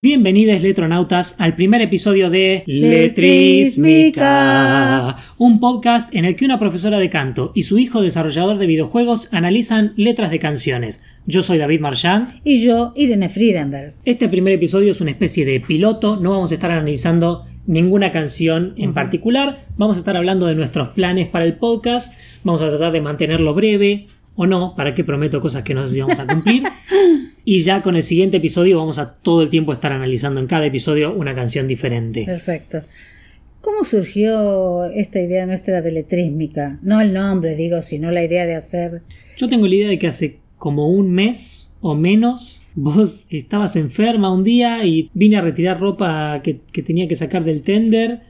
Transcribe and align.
Bienvenidos 0.00 0.62
letronautas 0.62 1.34
al 1.40 1.56
primer 1.56 1.82
episodio 1.82 2.30
de 2.30 2.62
Letrísmica, 2.66 5.16
un 5.38 5.58
podcast 5.58 6.14
en 6.14 6.24
el 6.24 6.36
que 6.36 6.44
una 6.44 6.60
profesora 6.60 7.00
de 7.00 7.10
canto 7.10 7.50
y 7.52 7.64
su 7.64 7.80
hijo 7.80 8.00
desarrollador 8.00 8.58
de 8.58 8.68
videojuegos 8.68 9.34
analizan 9.34 9.94
letras 9.96 10.30
de 10.30 10.38
canciones. 10.38 11.04
Yo 11.26 11.42
soy 11.42 11.58
David 11.58 11.80
Marchand. 11.80 12.28
Y 12.44 12.62
yo 12.62 12.92
Irene 12.94 13.28
Friedenberg. 13.28 13.94
Este 14.04 14.28
primer 14.28 14.52
episodio 14.52 14.92
es 14.92 15.00
una 15.00 15.10
especie 15.10 15.44
de 15.44 15.58
piloto, 15.58 16.14
no 16.14 16.30
vamos 16.30 16.52
a 16.52 16.54
estar 16.54 16.70
analizando 16.70 17.48
ninguna 17.66 18.12
canción 18.12 18.74
en 18.76 18.94
particular, 18.94 19.66
vamos 19.76 19.96
a 19.96 19.98
estar 19.98 20.16
hablando 20.16 20.46
de 20.46 20.54
nuestros 20.54 20.90
planes 20.90 21.26
para 21.26 21.44
el 21.44 21.54
podcast, 21.54 22.16
vamos 22.44 22.62
a 22.62 22.68
tratar 22.68 22.92
de 22.92 23.00
mantenerlo 23.00 23.52
breve, 23.52 24.06
o 24.40 24.46
no, 24.46 24.76
para 24.76 24.94
qué 24.94 25.02
prometo 25.02 25.40
cosas 25.40 25.64
que 25.64 25.74
no 25.74 25.84
sé 25.86 25.94
si 25.94 26.00
vamos 26.00 26.20
a 26.20 26.26
cumplir. 26.26 26.62
y 27.44 27.58
ya 27.58 27.82
con 27.82 27.96
el 27.96 28.04
siguiente 28.04 28.36
episodio 28.36 28.78
vamos 28.78 29.00
a 29.00 29.14
todo 29.16 29.42
el 29.42 29.50
tiempo 29.50 29.72
estar 29.72 29.92
analizando 29.92 30.38
en 30.38 30.46
cada 30.46 30.64
episodio 30.64 31.12
una 31.12 31.34
canción 31.34 31.66
diferente. 31.66 32.24
Perfecto. 32.24 32.82
¿Cómo 33.60 33.82
surgió 33.82 34.84
esta 34.84 35.20
idea 35.20 35.44
nuestra 35.44 35.82
de 35.82 35.90
letrísmica? 35.90 36.78
No 36.82 37.00
el 37.00 37.12
nombre, 37.12 37.56
digo, 37.56 37.82
sino 37.82 38.12
la 38.12 38.22
idea 38.22 38.46
de 38.46 38.54
hacer... 38.54 39.02
Yo 39.36 39.48
tengo 39.48 39.66
la 39.66 39.74
idea 39.74 39.88
de 39.88 39.98
que 39.98 40.06
hace 40.06 40.38
como 40.56 40.88
un 40.88 41.10
mes 41.10 41.74
o 41.80 41.96
menos 41.96 42.62
vos 42.76 43.26
estabas 43.30 43.74
enferma 43.74 44.32
un 44.32 44.44
día 44.44 44.84
y 44.84 45.10
vine 45.14 45.36
a 45.36 45.40
retirar 45.40 45.80
ropa 45.80 46.42
que, 46.44 46.60
que 46.72 46.84
tenía 46.84 47.08
que 47.08 47.16
sacar 47.16 47.42
del 47.42 47.62
tender 47.62 48.20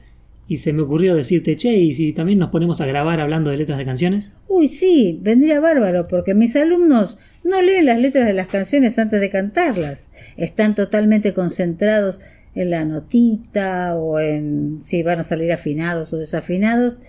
y 0.49 0.57
se 0.57 0.73
me 0.73 0.81
ocurrió 0.81 1.13
decirte, 1.13 1.55
che, 1.55 1.75
¿y 1.75 1.93
si 1.93 2.11
también 2.11 2.39
nos 2.39 2.49
ponemos 2.49 2.81
a 2.81 2.87
grabar 2.87 3.19
hablando 3.19 3.51
de 3.51 3.57
letras 3.57 3.77
de 3.77 3.85
canciones? 3.85 4.33
Uy, 4.47 4.67
sí, 4.67 5.19
vendría 5.21 5.59
bárbaro, 5.59 6.07
porque 6.07 6.33
mis 6.33 6.55
alumnos 6.55 7.19
no 7.43 7.61
leen 7.61 7.85
las 7.85 7.99
letras 7.99 8.25
de 8.25 8.33
las 8.33 8.47
canciones 8.47 8.97
antes 8.97 9.21
de 9.21 9.29
cantarlas. 9.29 10.11
Están 10.37 10.73
totalmente 10.73 11.33
concentrados 11.33 12.19
en 12.55 12.71
la 12.71 12.83
notita 12.83 13.95
o 13.95 14.19
en 14.19 14.81
si 14.81 15.03
van 15.03 15.19
a 15.19 15.23
salir 15.23 15.53
afinados 15.53 16.13
o 16.13 16.17
desafinados 16.17 16.99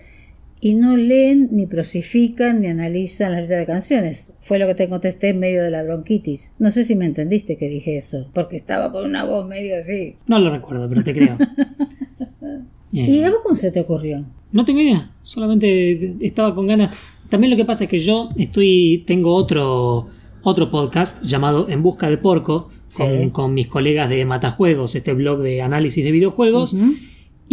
y 0.59 0.75
no 0.75 0.95
leen 0.95 1.49
ni 1.51 1.65
prosifican 1.65 2.61
ni 2.61 2.67
analizan 2.67 3.31
las 3.31 3.41
letras 3.41 3.61
de 3.61 3.65
canciones. 3.65 4.33
Fue 4.41 4.59
lo 4.59 4.67
que 4.67 4.75
te 4.75 4.87
contesté 4.87 5.29
en 5.29 5.39
medio 5.39 5.63
de 5.63 5.71
la 5.71 5.81
bronquitis. 5.81 6.53
No 6.59 6.69
sé 6.69 6.85
si 6.85 6.95
me 6.95 7.05
entendiste 7.05 7.57
que 7.57 7.67
dije 7.67 7.97
eso, 7.97 8.29
porque 8.35 8.57
estaba 8.57 8.91
con 8.91 9.03
una 9.03 9.23
voz 9.23 9.47
medio 9.47 9.79
así. 9.79 10.17
No 10.27 10.37
lo 10.37 10.51
recuerdo, 10.51 10.87
pero 10.87 11.03
te 11.03 11.13
creo. 11.15 11.39
¿Y 12.91 13.21
a 13.21 13.31
vos 13.31 13.39
cómo 13.43 13.55
se 13.55 13.71
te 13.71 13.79
ocurrió? 13.79 14.25
No 14.51 14.65
tengo 14.65 14.81
idea, 14.81 15.11
solamente 15.23 16.15
estaba 16.21 16.53
con 16.53 16.67
ganas. 16.67 16.95
También 17.29 17.51
lo 17.51 17.57
que 17.57 17.63
pasa 17.63 17.85
es 17.85 17.89
que 17.89 17.99
yo 17.99 18.29
estoy, 18.37 19.03
tengo 19.07 19.33
otro, 19.33 20.07
otro 20.43 20.69
podcast 20.69 21.23
llamado 21.23 21.69
En 21.69 21.81
Busca 21.81 22.09
de 22.09 22.17
Porco, 22.17 22.69
con, 23.31 23.53
mis 23.53 23.67
colegas 23.67 24.09
de 24.09 24.25
Matajuegos, 24.25 24.95
este 24.95 25.13
blog 25.13 25.39
de 25.39 25.61
análisis 25.61 26.03
de 26.03 26.11
videojuegos. 26.11 26.75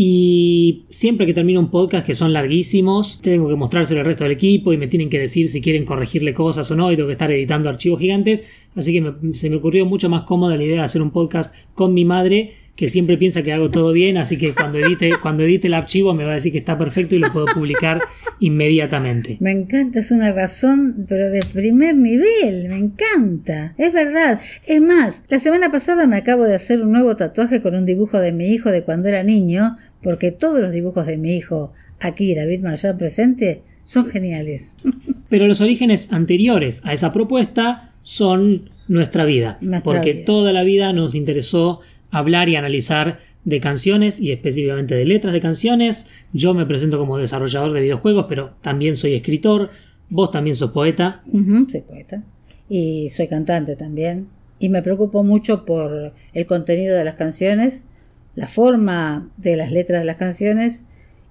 Y 0.00 0.84
siempre 0.88 1.26
que 1.26 1.34
termino 1.34 1.58
un 1.58 1.70
podcast 1.70 2.06
que 2.06 2.14
son 2.14 2.32
larguísimos, 2.32 3.20
tengo 3.20 3.48
que 3.48 3.56
mostrárselo 3.56 3.98
al 3.98 4.06
resto 4.06 4.22
del 4.22 4.32
equipo 4.32 4.72
y 4.72 4.78
me 4.78 4.86
tienen 4.86 5.10
que 5.10 5.18
decir 5.18 5.48
si 5.48 5.60
quieren 5.60 5.84
corregirle 5.84 6.34
cosas 6.34 6.70
o 6.70 6.76
no 6.76 6.92
y 6.92 6.96
tengo 6.96 7.08
que 7.08 7.12
estar 7.12 7.30
editando 7.32 7.68
archivos 7.68 7.98
gigantes. 7.98 8.48
Así 8.76 8.92
que 8.92 9.34
se 9.34 9.50
me 9.50 9.56
ocurrió 9.56 9.86
mucho 9.86 10.08
más 10.08 10.22
cómoda 10.22 10.56
la 10.56 10.62
idea 10.62 10.76
de 10.76 10.82
hacer 10.82 11.02
un 11.02 11.10
podcast 11.10 11.54
con 11.74 11.94
mi 11.94 12.04
madre 12.04 12.52
que 12.78 12.88
siempre 12.88 13.18
piensa 13.18 13.42
que 13.42 13.52
hago 13.52 13.72
todo 13.72 13.92
bien, 13.92 14.18
así 14.18 14.38
que 14.38 14.54
cuando 14.54 14.78
edite, 14.78 15.10
cuando 15.20 15.42
edite 15.42 15.66
el 15.66 15.74
archivo 15.74 16.14
me 16.14 16.22
va 16.22 16.30
a 16.30 16.34
decir 16.34 16.52
que 16.52 16.58
está 16.58 16.78
perfecto 16.78 17.16
y 17.16 17.18
lo 17.18 17.32
puedo 17.32 17.46
publicar 17.46 18.00
inmediatamente. 18.38 19.36
Me 19.40 19.50
encanta, 19.50 19.98
es 19.98 20.12
una 20.12 20.30
razón, 20.30 21.04
pero 21.08 21.28
de 21.28 21.40
primer 21.52 21.96
nivel, 21.96 22.68
me 22.68 22.76
encanta. 22.76 23.74
Es 23.78 23.92
verdad. 23.92 24.40
Es 24.64 24.80
más, 24.80 25.24
la 25.28 25.40
semana 25.40 25.72
pasada 25.72 26.06
me 26.06 26.14
acabo 26.14 26.44
de 26.44 26.54
hacer 26.54 26.80
un 26.80 26.92
nuevo 26.92 27.16
tatuaje 27.16 27.60
con 27.62 27.74
un 27.74 27.84
dibujo 27.84 28.20
de 28.20 28.30
mi 28.30 28.46
hijo 28.52 28.70
de 28.70 28.84
cuando 28.84 29.08
era 29.08 29.24
niño, 29.24 29.76
porque 30.00 30.30
todos 30.30 30.60
los 30.60 30.70
dibujos 30.70 31.04
de 31.04 31.16
mi 31.16 31.34
hijo, 31.34 31.72
aquí 31.98 32.32
David 32.36 32.60
Marshall 32.60 32.96
presente, 32.96 33.62
son 33.82 34.06
geniales. 34.06 34.76
Pero 35.28 35.48
los 35.48 35.60
orígenes 35.60 36.12
anteriores 36.12 36.82
a 36.84 36.92
esa 36.92 37.12
propuesta 37.12 37.90
son 38.04 38.70
nuestra 38.86 39.24
vida, 39.24 39.58
porque 39.82 40.14
toda 40.14 40.52
la 40.52 40.62
vida 40.62 40.92
nos 40.92 41.16
interesó 41.16 41.80
hablar 42.10 42.48
y 42.48 42.56
analizar 42.56 43.18
de 43.44 43.60
canciones 43.60 44.20
y 44.20 44.32
específicamente 44.32 44.94
de 44.94 45.04
letras 45.04 45.32
de 45.32 45.40
canciones. 45.40 46.10
Yo 46.32 46.54
me 46.54 46.66
presento 46.66 46.98
como 46.98 47.18
desarrollador 47.18 47.72
de 47.72 47.80
videojuegos, 47.80 48.26
pero 48.28 48.54
también 48.60 48.96
soy 48.96 49.14
escritor. 49.14 49.70
Vos 50.10 50.30
también 50.30 50.56
sos 50.56 50.72
poeta. 50.72 51.22
soy 51.68 51.80
poeta. 51.82 52.24
Y 52.68 53.08
soy 53.10 53.28
cantante 53.28 53.76
también. 53.76 54.28
Y 54.58 54.68
me 54.68 54.82
preocupo 54.82 55.22
mucho 55.22 55.64
por 55.64 56.12
el 56.32 56.46
contenido 56.46 56.96
de 56.96 57.04
las 57.04 57.14
canciones, 57.14 57.86
la 58.34 58.48
forma 58.48 59.30
de 59.36 59.56
las 59.56 59.72
letras 59.72 60.00
de 60.00 60.06
las 60.06 60.16
canciones 60.16 60.84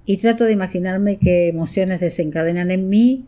y 0.05 0.17
trato 0.17 0.45
de 0.45 0.53
imaginarme 0.53 1.17
qué 1.17 1.49
emociones 1.49 1.99
desencadenan 1.99 2.71
en 2.71 2.89
mí 2.89 3.25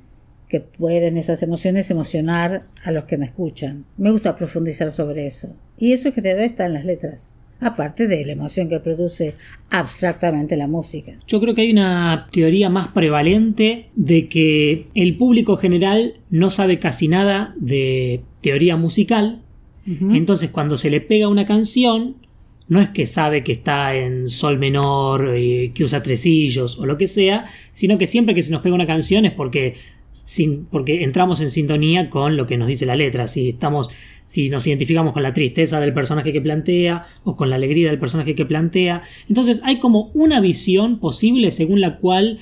que 0.50 0.60
pueden 0.60 1.16
esas 1.16 1.42
emociones 1.44 1.90
emocionar 1.92 2.64
a 2.84 2.92
los 2.92 3.06
que 3.06 3.18
me 3.18 3.26
escuchan. 3.26 3.86
Me 3.98 4.12
gusta 4.12 4.36
profundizar 4.36 4.92
sobre 4.92 5.28
eso. 5.28 5.56
Y 5.78 5.94
eso 5.94 6.10
en 6.10 6.16
general 6.16 6.44
está 6.44 6.66
en 6.66 6.74
las 6.74 6.86
letras 6.86 7.40
aparte 7.62 8.08
de 8.08 8.26
la 8.26 8.32
emoción 8.32 8.70
que 8.70 8.80
produce 8.80 9.36
abstractamente 9.70 10.56
la 10.56 10.68
música. 10.68 11.14
Yo 11.28 11.42
creo 11.42 11.56
que 11.56 11.62
hay 11.64 11.72
una 11.72 12.28
teoría 12.32 12.70
más 12.70 12.90
prevalente 12.90 13.90
de 13.96 14.30
que 14.30 14.88
el 14.96 15.18
público 15.18 15.58
general 15.58 16.16
no 16.30 16.50
sabe 16.50 16.80
casi 16.80 17.08
nada 17.08 17.54
de 17.58 18.22
teoría 18.42 18.78
musical, 18.78 19.42
entonces 19.86 20.52
cuando 20.52 20.78
se 20.78 20.92
le 20.92 21.02
pega 21.02 21.28
una 21.28 21.48
canción, 21.48 22.18
no 22.68 22.80
es 22.80 22.90
que 22.90 23.08
sabe 23.08 23.44
que 23.44 23.52
está 23.52 23.96
en 23.96 24.30
sol 24.30 24.59
menor, 24.59 25.36
y 25.36 25.72
que 25.72 25.84
usa 25.84 26.04
tresillos 26.04 26.78
o 26.78 26.86
lo 26.86 26.96
que 26.96 27.08
sea, 27.08 27.46
sino 27.72 27.98
que 27.98 28.06
siempre 28.06 28.36
que 28.36 28.44
se 28.44 28.52
nos 28.52 28.62
pega 28.62 28.76
una 28.76 28.86
canción 28.86 29.26
es 29.26 29.32
porque 29.32 29.74
sin, 30.12 30.66
porque 30.66 31.03
entramos 31.03 31.40
en 31.42 31.50
sintonía 31.50 32.09
con 32.09 32.38
lo 32.38 32.47
que 32.47 32.58
nos 32.58 32.68
dice 32.68 32.86
la 32.86 32.96
letra. 32.96 33.28
Si 33.28 33.50
estamos, 33.50 33.90
si 34.25 34.50
nos 34.50 34.66
identificamos 34.68 35.14
con 35.14 35.24
la 35.24 35.34
tristeza 35.34 35.80
del 35.80 35.94
personaje 35.94 36.34
que 36.34 36.42
plantea 36.42 37.06
o 37.24 37.36
con 37.36 37.50
la 37.50 37.56
alegría 37.56 37.90
del 37.90 38.00
personaje 38.00 38.36
que 38.36 38.46
plantea. 38.46 39.02
Entonces 39.28 39.62
hay 39.64 39.80
como 39.80 40.12
una 40.14 40.40
visión 40.40 41.00
posible 41.00 41.52
según 41.52 41.81
la 41.81 41.97
cual, 41.97 42.40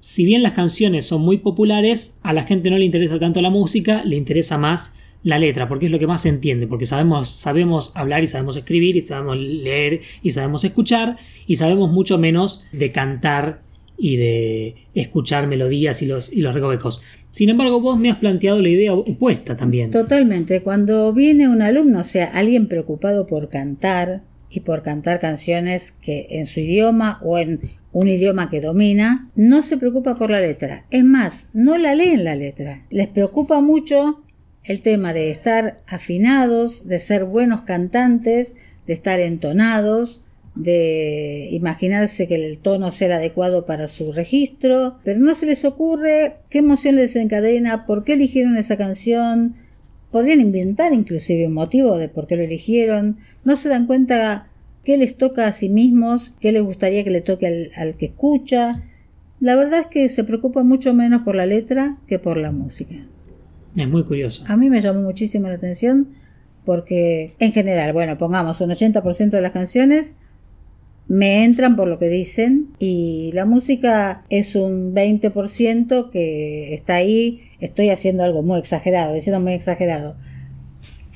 si 0.00 0.24
bien 0.24 0.42
las 0.42 0.52
canciones 0.52 1.06
son 1.06 1.22
muy 1.22 1.38
populares, 1.38 2.20
a 2.22 2.32
la 2.32 2.44
gente 2.44 2.70
no 2.70 2.78
le 2.78 2.84
interesa 2.84 3.18
tanto 3.18 3.40
la 3.40 3.50
música, 3.50 4.04
le 4.04 4.16
interesa 4.16 4.58
más 4.58 4.92
la 5.22 5.38
letra, 5.38 5.68
porque 5.68 5.86
es 5.86 5.92
lo 5.92 5.98
que 5.98 6.06
más 6.06 6.22
se 6.22 6.30
entiende, 6.30 6.66
porque 6.66 6.86
sabemos, 6.86 7.28
sabemos 7.28 7.94
hablar 7.94 8.22
y 8.22 8.26
sabemos 8.26 8.56
escribir 8.56 8.96
y 8.96 9.02
sabemos 9.02 9.36
leer 9.36 10.00
y 10.22 10.30
sabemos 10.30 10.64
escuchar 10.64 11.16
y 11.46 11.56
sabemos 11.56 11.90
mucho 11.90 12.16
menos 12.16 12.64
de 12.72 12.90
cantar 12.90 13.60
y 14.02 14.16
de 14.16 14.76
escuchar 14.94 15.46
melodías 15.46 16.00
y 16.00 16.06
los, 16.06 16.32
y 16.32 16.40
los 16.40 16.54
recovecos. 16.54 17.02
Sin 17.30 17.50
embargo, 17.50 17.80
vos 17.80 17.98
me 17.98 18.10
has 18.10 18.16
planteado 18.16 18.62
la 18.62 18.70
idea 18.70 18.94
opuesta 18.94 19.56
también. 19.56 19.90
Totalmente. 19.90 20.62
Cuando 20.62 21.12
viene 21.12 21.48
un 21.48 21.60
alumno, 21.60 22.00
o 22.00 22.04
sea, 22.04 22.24
alguien 22.24 22.66
preocupado 22.66 23.26
por 23.26 23.50
cantar 23.50 24.22
y 24.48 24.60
por 24.60 24.82
cantar 24.82 25.20
canciones 25.20 25.92
que 25.92 26.26
en 26.30 26.46
su 26.46 26.60
idioma 26.60 27.18
o 27.22 27.38
en 27.38 27.60
un 27.92 28.08
idioma 28.08 28.48
que 28.48 28.62
domina, 28.62 29.28
no 29.36 29.60
se 29.60 29.76
preocupa 29.76 30.14
por 30.14 30.30
la 30.30 30.40
letra. 30.40 30.86
Es 30.90 31.04
más, 31.04 31.48
no 31.52 31.76
la 31.76 31.94
leen 31.94 32.24
la 32.24 32.34
letra. 32.34 32.86
Les 32.88 33.06
preocupa 33.06 33.60
mucho 33.60 34.22
el 34.64 34.80
tema 34.80 35.12
de 35.12 35.30
estar 35.30 35.82
afinados, 35.86 36.88
de 36.88 36.98
ser 36.98 37.24
buenos 37.24 37.62
cantantes, 37.62 38.56
de 38.86 38.94
estar 38.94 39.20
entonados, 39.20 40.24
de 40.62 41.48
imaginarse 41.52 42.28
que 42.28 42.34
el 42.34 42.58
tono 42.58 42.90
sea 42.90 43.16
adecuado 43.16 43.66
para 43.66 43.88
su 43.88 44.12
registro, 44.12 44.98
pero 45.04 45.18
no 45.20 45.34
se 45.34 45.46
les 45.46 45.64
ocurre 45.64 46.36
qué 46.48 46.58
emoción 46.58 46.96
les 46.96 47.14
desencadena, 47.14 47.86
por 47.86 48.04
qué 48.04 48.14
eligieron 48.14 48.56
esa 48.56 48.76
canción, 48.76 49.56
podrían 50.10 50.40
inventar 50.40 50.92
inclusive 50.92 51.46
un 51.46 51.54
motivo 51.54 51.98
de 51.98 52.08
por 52.08 52.26
qué 52.26 52.36
lo 52.36 52.42
eligieron, 52.42 53.18
no 53.44 53.56
se 53.56 53.68
dan 53.68 53.86
cuenta 53.86 54.48
qué 54.84 54.96
les 54.96 55.16
toca 55.16 55.46
a 55.46 55.52
sí 55.52 55.68
mismos, 55.68 56.36
qué 56.40 56.52
les 56.52 56.62
gustaría 56.62 57.04
que 57.04 57.10
le 57.10 57.20
toque 57.20 57.46
al, 57.46 57.70
al 57.76 57.96
que 57.96 58.06
escucha. 58.06 58.82
La 59.40 59.56
verdad 59.56 59.80
es 59.80 59.86
que 59.86 60.08
se 60.08 60.24
preocupa 60.24 60.62
mucho 60.62 60.94
menos 60.94 61.22
por 61.22 61.34
la 61.34 61.46
letra 61.46 61.98
que 62.06 62.18
por 62.18 62.36
la 62.36 62.50
música. 62.50 62.96
Es 63.76 63.88
muy 63.88 64.04
curioso. 64.04 64.44
A 64.48 64.56
mí 64.56 64.68
me 64.68 64.80
llamó 64.80 65.00
muchísimo 65.00 65.48
la 65.48 65.54
atención 65.54 66.08
porque 66.64 67.34
en 67.38 67.52
general, 67.52 67.92
bueno, 67.92 68.18
pongamos 68.18 68.60
un 68.60 68.70
80% 68.70 69.30
de 69.30 69.40
las 69.40 69.52
canciones 69.52 70.16
me 71.08 71.44
entran 71.44 71.74
por 71.74 71.88
lo 71.88 71.98
que 71.98 72.08
dicen 72.08 72.68
y 72.78 73.30
la 73.34 73.44
música 73.44 74.24
es 74.30 74.54
un 74.54 74.94
20% 74.94 76.10
que 76.10 76.72
está 76.72 76.94
ahí, 76.96 77.40
estoy 77.58 77.90
haciendo 77.90 78.22
algo 78.22 78.42
muy 78.42 78.58
exagerado, 78.58 79.14
diciendo 79.14 79.40
muy 79.40 79.54
exagerado. 79.54 80.16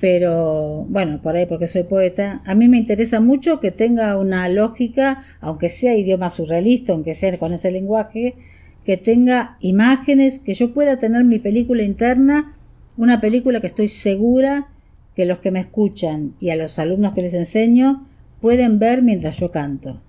Pero 0.00 0.84
bueno, 0.88 1.22
por 1.22 1.36
ahí 1.36 1.46
porque 1.46 1.66
soy 1.66 1.84
poeta, 1.84 2.42
a 2.44 2.54
mí 2.54 2.68
me 2.68 2.76
interesa 2.76 3.20
mucho 3.20 3.60
que 3.60 3.70
tenga 3.70 4.18
una 4.18 4.48
lógica, 4.48 5.22
aunque 5.40 5.70
sea 5.70 5.96
idioma 5.96 6.30
surrealista, 6.30 6.92
aunque 6.92 7.14
sea 7.14 7.38
con 7.38 7.52
ese 7.52 7.70
lenguaje, 7.70 8.34
que 8.84 8.96
tenga 8.96 9.56
imágenes, 9.60 10.40
que 10.40 10.54
yo 10.54 10.74
pueda 10.74 10.98
tener 10.98 11.24
mi 11.24 11.38
película 11.38 11.84
interna, 11.84 12.54
una 12.96 13.20
película 13.20 13.60
que 13.60 13.68
estoy 13.68 13.88
segura 13.88 14.68
que 15.16 15.24
los 15.24 15.38
que 15.38 15.50
me 15.50 15.60
escuchan 15.60 16.34
y 16.40 16.50
a 16.50 16.56
los 16.56 16.78
alumnos 16.78 17.14
que 17.14 17.22
les 17.22 17.34
enseño 17.34 18.06
pueden 18.44 18.78
ver 18.78 19.00
mientras 19.00 19.38
yo 19.38 19.50
canto. 19.50 20.02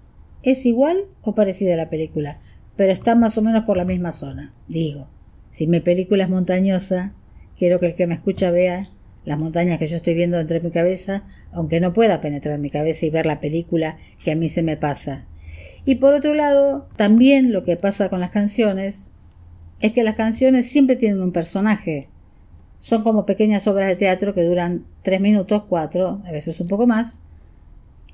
¿Es 0.43 0.65
igual 0.65 0.97
o 1.21 1.35
parecida 1.35 1.75
a 1.75 1.77
la 1.77 1.89
película? 1.89 2.41
Pero 2.75 2.91
está 2.91 3.15
más 3.15 3.37
o 3.37 3.41
menos 3.41 3.63
por 3.63 3.77
la 3.77 3.85
misma 3.85 4.11
zona. 4.11 4.53
Digo, 4.67 5.07
si 5.51 5.67
mi 5.67 5.79
película 5.79 6.25
es 6.25 6.29
montañosa, 6.29 7.13
quiero 7.57 7.79
que 7.79 7.85
el 7.85 7.95
que 7.95 8.07
me 8.07 8.15
escucha 8.15 8.51
vea 8.51 8.89
las 9.23 9.39
montañas 9.39 9.79
que 9.79 9.87
yo 9.87 9.95
estoy 9.95 10.15
viendo 10.15 10.37
entre 10.37 10.59
mi 10.59 10.71
cabeza, 10.71 11.23
aunque 11.53 11.79
no 11.79 11.93
pueda 11.93 12.19
penetrar 12.19 12.59
mi 12.59 12.69
cabeza 12.69 13.05
y 13.05 13.09
ver 13.09 13.25
la 13.25 13.39
película 13.39 13.95
que 14.21 14.33
a 14.33 14.35
mí 14.35 14.49
se 14.49 14.63
me 14.63 14.75
pasa. 14.75 15.27
Y 15.85 15.95
por 15.95 16.13
otro 16.13 16.33
lado, 16.33 16.89
también 16.97 17.53
lo 17.53 17.63
que 17.63 17.77
pasa 17.77 18.09
con 18.09 18.19
las 18.19 18.31
canciones 18.31 19.11
es 19.79 19.93
que 19.93 20.03
las 20.03 20.15
canciones 20.15 20.69
siempre 20.69 20.97
tienen 20.97 21.21
un 21.21 21.31
personaje. 21.31 22.09
Son 22.79 23.01
como 23.01 23.25
pequeñas 23.25 23.65
obras 23.65 23.87
de 23.87 23.95
teatro 23.95 24.35
que 24.35 24.43
duran 24.43 24.83
tres 25.03 25.21
minutos, 25.21 25.63
cuatro, 25.69 26.21
a 26.25 26.33
veces 26.33 26.59
un 26.59 26.67
poco 26.67 26.85
más. 26.85 27.21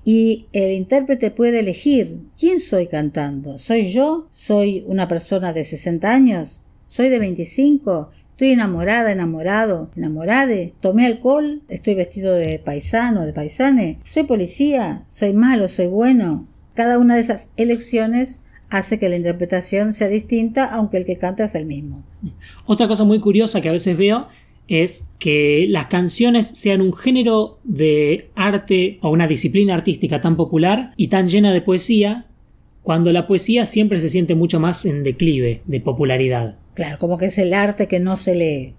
Y 0.04 0.48
el 0.54 0.72
intérprete 0.72 1.32
puede 1.32 1.60
elegir 1.60 2.18
quién 2.40 2.60
soy 2.60 2.88
cantando. 2.88 3.58
¿Soy 3.58 3.92
yo? 3.92 4.28
¿Soy 4.30 4.84
una 4.88 5.08
persona 5.08 5.54
de 5.54 5.64
60 5.64 6.12
años? 6.12 6.66
¿Soy 6.88 7.10
de 7.10 7.20
25? 7.20 8.10
Estoy 8.32 8.54
enamorada, 8.54 9.12
enamorado, 9.12 9.92
enamorade. 9.96 10.74
Tomé 10.82 11.06
alcohol, 11.06 11.62
estoy 11.70 11.94
vestido 11.94 12.34
de 12.34 12.58
paisano, 12.58 13.26
de 13.26 13.34
paisane. 13.34 14.00
Soy 14.04 14.24
policía, 14.24 15.04
soy 15.08 15.34
malo, 15.34 15.68
soy 15.68 15.86
bueno. 15.88 16.48
Cada 16.74 16.98
una 16.98 17.16
de 17.16 17.22
esas 17.22 17.52
elecciones 17.58 18.42
hace 18.72 18.98
que 18.98 19.10
la 19.10 19.18
interpretación 19.18 19.94
sea 19.94 20.08
distinta, 20.08 20.66
aunque 20.66 20.98
el 20.98 21.06
que 21.06 21.18
canta 21.18 21.44
es 21.44 21.54
el 21.54 21.66
mismo. 21.66 22.04
Otra 22.66 22.88
cosa 22.88 23.04
muy 23.04 23.20
curiosa 23.20 23.62
que 23.62 23.70
a 23.70 23.74
veces 23.74 23.96
veo 23.98 24.28
es 24.72 25.14
que 25.20 25.66
las 25.70 25.88
canciones 25.88 26.48
sean 26.48 26.80
un 26.80 26.94
género 26.94 27.60
de 27.66 28.30
arte 28.36 29.00
o 29.02 29.10
una 29.10 29.28
disciplina 29.28 29.76
artística 29.76 30.22
tan 30.22 30.38
popular 30.38 30.94
y 30.96 31.10
tan 31.10 31.28
llena 31.28 31.52
de 31.52 31.62
poesía, 31.62 32.28
cuando 32.82 33.12
la 33.12 33.28
poesía 33.28 33.66
siempre 33.66 34.00
se 34.00 34.10
siente 34.10 34.34
mucho 34.34 34.62
más 34.62 34.86
en 34.86 35.04
declive 35.04 35.62
de 35.66 35.82
popularidad. 35.82 36.56
Claro, 36.74 36.98
como 37.00 37.18
que 37.18 37.26
es 37.26 37.38
el 37.38 37.54
arte 37.54 37.88
que 37.88 38.00
no 38.00 38.16
se 38.16 38.34
lee. 38.34 38.74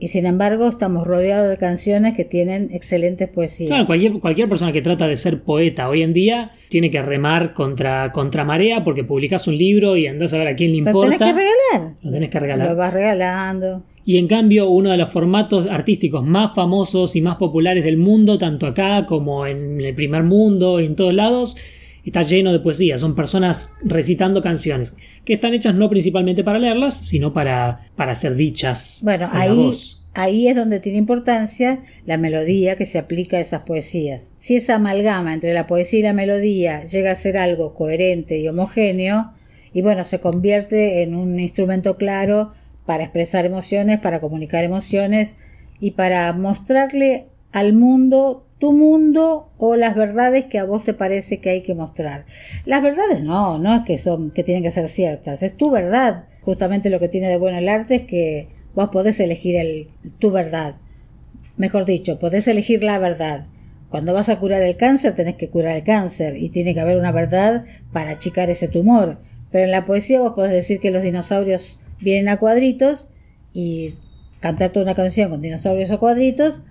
Y 0.00 0.08
sin 0.08 0.26
embargo, 0.26 0.68
estamos 0.68 1.06
rodeados 1.06 1.48
de 1.48 1.58
canciones 1.58 2.16
que 2.16 2.24
tienen 2.24 2.70
excelentes 2.72 3.28
poesías. 3.28 3.68
Claro, 3.68 3.86
cualquier, 3.86 4.12
cualquier 4.14 4.48
persona 4.48 4.72
que 4.72 4.82
trata 4.82 5.06
de 5.06 5.16
ser 5.16 5.44
poeta 5.44 5.88
hoy 5.88 6.02
en 6.02 6.12
día 6.12 6.50
tiene 6.70 6.90
que 6.90 7.00
remar 7.00 7.54
contra, 7.54 8.10
contra 8.10 8.44
marea 8.44 8.82
porque 8.82 9.04
publicas 9.04 9.46
un 9.46 9.56
libro 9.56 9.96
y 9.96 10.08
andás 10.08 10.34
a 10.34 10.38
ver 10.38 10.48
a 10.48 10.56
quién 10.56 10.72
le 10.72 10.78
importa. 10.78 11.06
Lo 11.06 11.18
tenés 11.18 11.32
que 11.32 11.38
regalar. 11.38 11.94
Lo 12.02 12.10
tenés 12.10 12.30
que 12.30 12.40
regalar. 12.40 12.68
Lo 12.68 12.76
vas 12.76 12.92
regalando. 12.92 13.84
Y 14.04 14.18
en 14.18 14.26
cambio, 14.26 14.68
uno 14.68 14.90
de 14.90 14.96
los 14.96 15.10
formatos 15.10 15.66
artísticos 15.68 16.24
más 16.24 16.54
famosos 16.54 17.14
y 17.14 17.20
más 17.20 17.36
populares 17.36 17.84
del 17.84 17.98
mundo, 17.98 18.38
tanto 18.38 18.66
acá 18.66 19.06
como 19.06 19.46
en 19.46 19.80
el 19.80 19.94
primer 19.94 20.24
mundo 20.24 20.80
y 20.80 20.86
en 20.86 20.96
todos 20.96 21.14
lados, 21.14 21.56
está 22.04 22.22
lleno 22.22 22.52
de 22.52 22.60
poesía. 22.60 22.98
Son 22.98 23.14
personas 23.14 23.70
recitando 23.84 24.42
canciones 24.42 24.96
que 25.24 25.34
están 25.34 25.54
hechas 25.54 25.74
no 25.74 25.88
principalmente 25.88 26.42
para 26.42 26.58
leerlas, 26.58 27.06
sino 27.06 27.32
para, 27.32 27.80
para 27.96 28.14
ser 28.14 28.34
dichas. 28.34 29.00
Bueno, 29.04 29.28
ahí, 29.30 29.70
ahí 30.14 30.48
es 30.48 30.56
donde 30.56 30.80
tiene 30.80 30.98
importancia 30.98 31.80
la 32.04 32.16
melodía 32.16 32.76
que 32.76 32.86
se 32.86 32.98
aplica 32.98 33.36
a 33.36 33.40
esas 33.40 33.62
poesías. 33.62 34.34
Si 34.40 34.56
esa 34.56 34.76
amalgama 34.76 35.32
entre 35.32 35.54
la 35.54 35.68
poesía 35.68 36.00
y 36.00 36.02
la 36.02 36.12
melodía 36.12 36.84
llega 36.84 37.12
a 37.12 37.16
ser 37.16 37.36
algo 37.36 37.74
coherente 37.74 38.38
y 38.38 38.48
homogéneo, 38.48 39.32
y 39.74 39.80
bueno, 39.80 40.04
se 40.04 40.20
convierte 40.20 41.02
en 41.02 41.14
un 41.14 41.40
instrumento 41.40 41.96
claro 41.96 42.52
para 42.86 43.04
expresar 43.04 43.44
emociones, 43.44 44.00
para 44.00 44.20
comunicar 44.20 44.64
emociones 44.64 45.36
y 45.80 45.92
para 45.92 46.32
mostrarle 46.32 47.26
al 47.52 47.72
mundo 47.72 48.46
tu 48.58 48.72
mundo 48.72 49.50
o 49.58 49.74
las 49.74 49.96
verdades 49.96 50.44
que 50.44 50.60
a 50.60 50.64
vos 50.64 50.84
te 50.84 50.94
parece 50.94 51.40
que 51.40 51.50
hay 51.50 51.62
que 51.62 51.74
mostrar. 51.74 52.26
Las 52.64 52.80
verdades 52.80 53.20
no, 53.20 53.58
no 53.58 53.74
es 53.74 53.82
que 53.84 53.98
son 53.98 54.30
que 54.30 54.44
tienen 54.44 54.62
que 54.62 54.70
ser 54.70 54.88
ciertas, 54.88 55.42
es 55.42 55.56
tu 55.56 55.70
verdad. 55.70 56.26
Justamente 56.42 56.88
lo 56.88 57.00
que 57.00 57.08
tiene 57.08 57.28
de 57.28 57.38
bueno 57.38 57.58
el 57.58 57.68
arte 57.68 57.96
es 57.96 58.02
que 58.02 58.48
vos 58.74 58.90
podés 58.90 59.18
elegir 59.18 59.56
el, 59.56 59.88
tu 60.20 60.30
verdad. 60.30 60.76
Mejor 61.56 61.84
dicho, 61.84 62.20
podés 62.20 62.46
elegir 62.46 62.84
la 62.84 62.98
verdad. 62.98 63.46
Cuando 63.88 64.14
vas 64.14 64.28
a 64.28 64.38
curar 64.38 64.62
el 64.62 64.76
cáncer, 64.76 65.14
tenés 65.14 65.34
que 65.34 65.50
curar 65.50 65.76
el 65.76 65.82
cáncer 65.82 66.36
y 66.36 66.48
tiene 66.48 66.72
que 66.72 66.80
haber 66.80 66.98
una 66.98 67.10
verdad 67.10 67.64
para 67.92 68.12
achicar 68.12 68.48
ese 68.48 68.68
tumor. 68.68 69.18
Pero 69.50 69.64
en 69.64 69.70
la 69.72 69.84
poesía 69.84 70.20
vos 70.20 70.34
podés 70.34 70.52
decir 70.52 70.78
que 70.78 70.92
los 70.92 71.02
dinosaurios 71.02 71.80
vienen 72.02 72.28
a 72.28 72.36
cuadritos 72.38 73.08
y 73.52 73.94
cantar 74.40 74.70
toda 74.70 74.84
una 74.84 74.94
canción 74.94 75.30
con 75.30 75.40
dinosaurios 75.40 75.90
a 75.90 75.98
cuadritos 75.98 76.62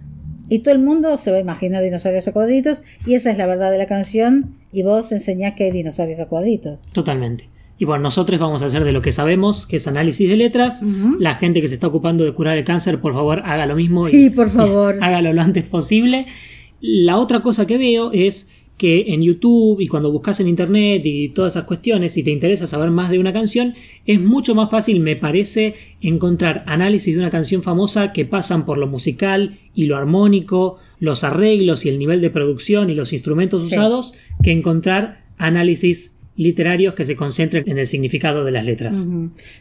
y 0.50 0.60
todo 0.60 0.74
el 0.74 0.82
mundo 0.82 1.18
se 1.18 1.32
va 1.32 1.38
a 1.38 1.40
imaginar 1.40 1.82
dinosaurios 1.82 2.28
a 2.28 2.34
cuadritos 2.34 2.84
y 3.06 3.14
esa 3.16 3.32
es 3.32 3.38
la 3.38 3.46
verdad 3.48 3.72
de 3.72 3.78
la 3.78 3.86
canción 3.86 4.56
y 4.74 4.84
vos 4.84 5.12
enseñás 5.12 5.54
que 5.56 5.66
hay 5.66 5.72
dinosaurios 5.72 6.20
a 6.20 6.26
cuadritos. 6.28 6.80
Totalmente. 6.94 7.50
Y 7.78 7.86
bueno, 7.86 8.04
nosotros 8.04 8.40
vamos 8.40 8.62
a 8.62 8.68
hacer 8.68 8.84
de 8.84 8.92
lo 8.92 9.02
que 9.02 9.12
sabemos, 9.12 9.66
que 9.66 9.78
es 9.78 9.88
análisis 9.88 10.30
de 10.30 10.36
letras. 10.36 10.84
La 11.20 11.36
gente 11.36 11.62
que 11.62 11.68
se 11.68 11.74
está 11.74 11.88
ocupando 11.88 12.24
de 12.24 12.32
curar 12.32 12.56
el 12.56 12.64
cáncer, 12.64 13.02
por 13.02 13.14
favor, 13.14 13.42
haga 13.44 13.66
lo 13.66 13.76
mismo. 13.76 14.06
Sí, 14.06 14.30
por 14.30 14.50
favor. 14.52 15.00
hágalo 15.02 15.34
lo 15.34 15.42
antes 15.42 15.64
posible. 15.64 16.28
La 16.80 17.18
otra 17.18 17.42
cosa 17.42 17.66
que 17.66 17.80
veo 17.80 18.12
es 18.12 18.52
que 18.82 19.14
en 19.14 19.22
YouTube 19.22 19.80
y 19.80 19.88
cuando 19.88 20.12
buscas 20.12 20.40
en 20.40 20.48
Internet 20.48 21.04
y 21.06 21.30
todas 21.30 21.54
esas 21.54 21.66
cuestiones, 21.66 22.14
si 22.14 22.24
te 22.24 22.32
interesa 22.32 22.66
saber 22.66 22.90
más 22.90 23.12
de 23.12 23.20
una 23.20 23.32
canción, 23.32 23.76
es 24.08 24.20
mucho 24.20 24.56
más 24.56 24.72
fácil, 24.72 25.02
me 25.02 25.16
parece, 25.16 25.76
encontrar 26.02 26.64
análisis 26.66 27.14
de 27.14 27.22
una 27.22 27.30
canción 27.30 27.62
famosa 27.62 28.12
que 28.12 28.26
pasan 28.26 28.66
por 28.66 28.80
lo 28.80 28.88
musical 28.88 29.60
y 29.76 29.86
lo 29.86 29.98
armónico, 29.98 30.80
los 31.00 31.24
arreglos 31.24 31.86
y 31.86 31.90
el 31.90 32.00
nivel 32.00 32.22
de 32.22 32.32
producción 32.32 32.90
y 32.90 32.96
los 32.96 33.14
instrumentos 33.14 33.62
usados, 33.62 34.16
que 34.42 34.52
encontrar 34.52 35.26
análisis 35.38 36.18
literarios 36.36 36.96
que 36.96 37.06
se 37.06 37.16
concentren 37.16 37.70
en 37.70 37.78
el 37.78 37.86
significado 37.86 38.44
de 38.44 38.52
las 38.52 38.66
letras. 38.66 39.06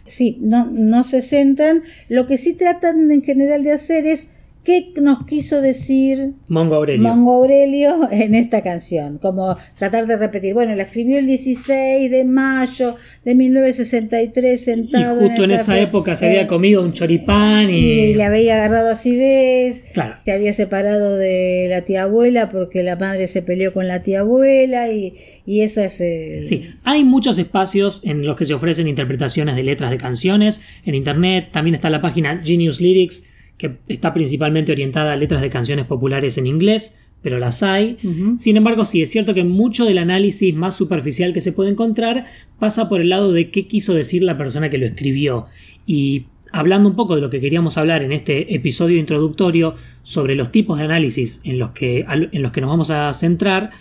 Sí, 0.07 0.39
no, 0.41 0.71
no 0.71 1.05
se 1.05 1.21
centran. 1.21 1.83
Lo 2.09 2.27
que 2.27 2.39
sí 2.39 2.55
tratan 2.55 3.11
en 3.11 3.21
general 3.21 3.65
de 3.65 3.73
hacer 3.73 4.07
es 4.07 4.31
¿Qué 4.63 4.93
nos 5.01 5.25
quiso 5.25 5.63
decir 5.63 6.33
Mongo 6.49 6.75
Aurelio? 6.75 7.09
Mongo 7.09 7.33
Aurelio 7.37 8.09
en 8.11 8.35
esta 8.35 8.61
canción? 8.63 9.17
Como 9.17 9.57
tratar 9.79 10.07
de 10.07 10.17
repetir. 10.17 10.53
Bueno, 10.53 10.75
la 10.75 10.83
escribió 10.83 11.19
el 11.19 11.27
16 11.27 12.11
de 12.11 12.25
mayo 12.27 12.95
de 13.25 13.35
1963 13.35 14.63
sentado. 14.63 15.25
Y 15.25 15.29
justo 15.29 15.45
en, 15.45 15.53
esa 15.53 15.81
época 15.81 16.15
se 16.15 16.27
había 16.27 16.47
comido 16.47 16.83
un 16.83 16.93
choripán 16.93 17.71
y... 17.71 17.79
y... 17.79 18.15
le 18.15 18.23
había 18.23 18.57
agarrado 18.57 18.91
acidez. 18.91 19.85
Claro. 19.95 20.17
Se 20.27 20.33
había 20.33 20.53
separado 20.53 21.17
de 21.17 21.67
la 21.71 21.83
tía 21.83 22.03
abuela 22.03 22.51
porque 22.51 22.83
la 22.83 22.97
madre 22.97 23.29
se 23.29 23.41
peleó 23.41 23.73
con 23.73 23.89
la 23.89 24.03
tía 24.03 24.21
abuela 24.21 24.93
y, 24.93 25.15
y 25.47 25.63
esa 25.63 25.87
es... 25.87 25.95
Sí, 26.47 26.71
hay 26.85 27.03
muchos 27.05 27.39
espacios 27.39 28.03
en 28.05 28.27
los 28.27 28.37
que 28.37 28.45
se 28.45 28.53
ofrecen 28.53 28.89
interpretaciones 28.89 29.57
de 29.57 29.63
letras 29.63 29.91
de 29.91 29.97
canciones. 29.97 30.61
En 30.85 30.95
internet 30.95 31.49
también 31.51 31.75
está 31.75 31.89
la 31.89 32.03
página 32.03 32.43
Genius 32.45 32.83
Lyrics 32.83 33.30
que 33.61 33.77
está 33.89 34.15
principalmente 34.15 34.73
orientada 34.73 35.13
a 35.13 35.17
letras 35.17 35.43
de 35.43 35.51
canciones 35.51 35.85
populares 35.85 36.39
en 36.39 36.47
inglés, 36.47 36.99
pero 37.21 37.39
las 37.39 37.63
hay. 37.63 37.99
Sin 38.39 38.57
embargo, 38.57 38.87
sí, 38.87 39.03
es 39.03 39.11
cierto 39.11 39.35
que 39.35 39.45
mucho 39.45 39.85
del 39.85 39.99
análisis 39.99 40.55
más 40.55 40.75
superficial 40.75 41.35
que 41.35 41.43
se 41.43 41.53
puede 41.53 41.69
encontrar 41.69 42.25
pasa 42.59 42.89
por 42.89 43.03
el 43.03 43.11
lado 43.11 43.35
de 43.35 43.51
qué 43.51 43.67
quiso 43.67 43.93
decir 43.93 44.23
la 44.23 44.39
persona 44.39 44.71
que 44.71 44.79
lo 44.79 44.87
escribió. 44.87 45.45
Y 45.85 46.25
hablando 46.53 46.89
un 46.89 46.97
poco 46.97 47.17
de 47.17 47.21
lo 47.21 47.29
que 47.29 47.39
queríamos 47.39 47.77
hablar 47.77 48.03
en 48.03 48.13
este 48.13 48.55
episodio 48.55 48.99
introductorio 48.99 49.75
sobre 50.03 50.37
los 50.37 50.51
tipos 50.51 50.79
de 50.79 50.85
análisis 50.85 51.43
en 51.45 51.59
los 51.59 51.73
que, 51.73 52.07
en 52.09 52.41
los 52.41 52.53
que 52.53 52.63
nos 52.63 52.71
vamos 52.71 52.89
a 52.89 53.13
centrar, 53.13 53.73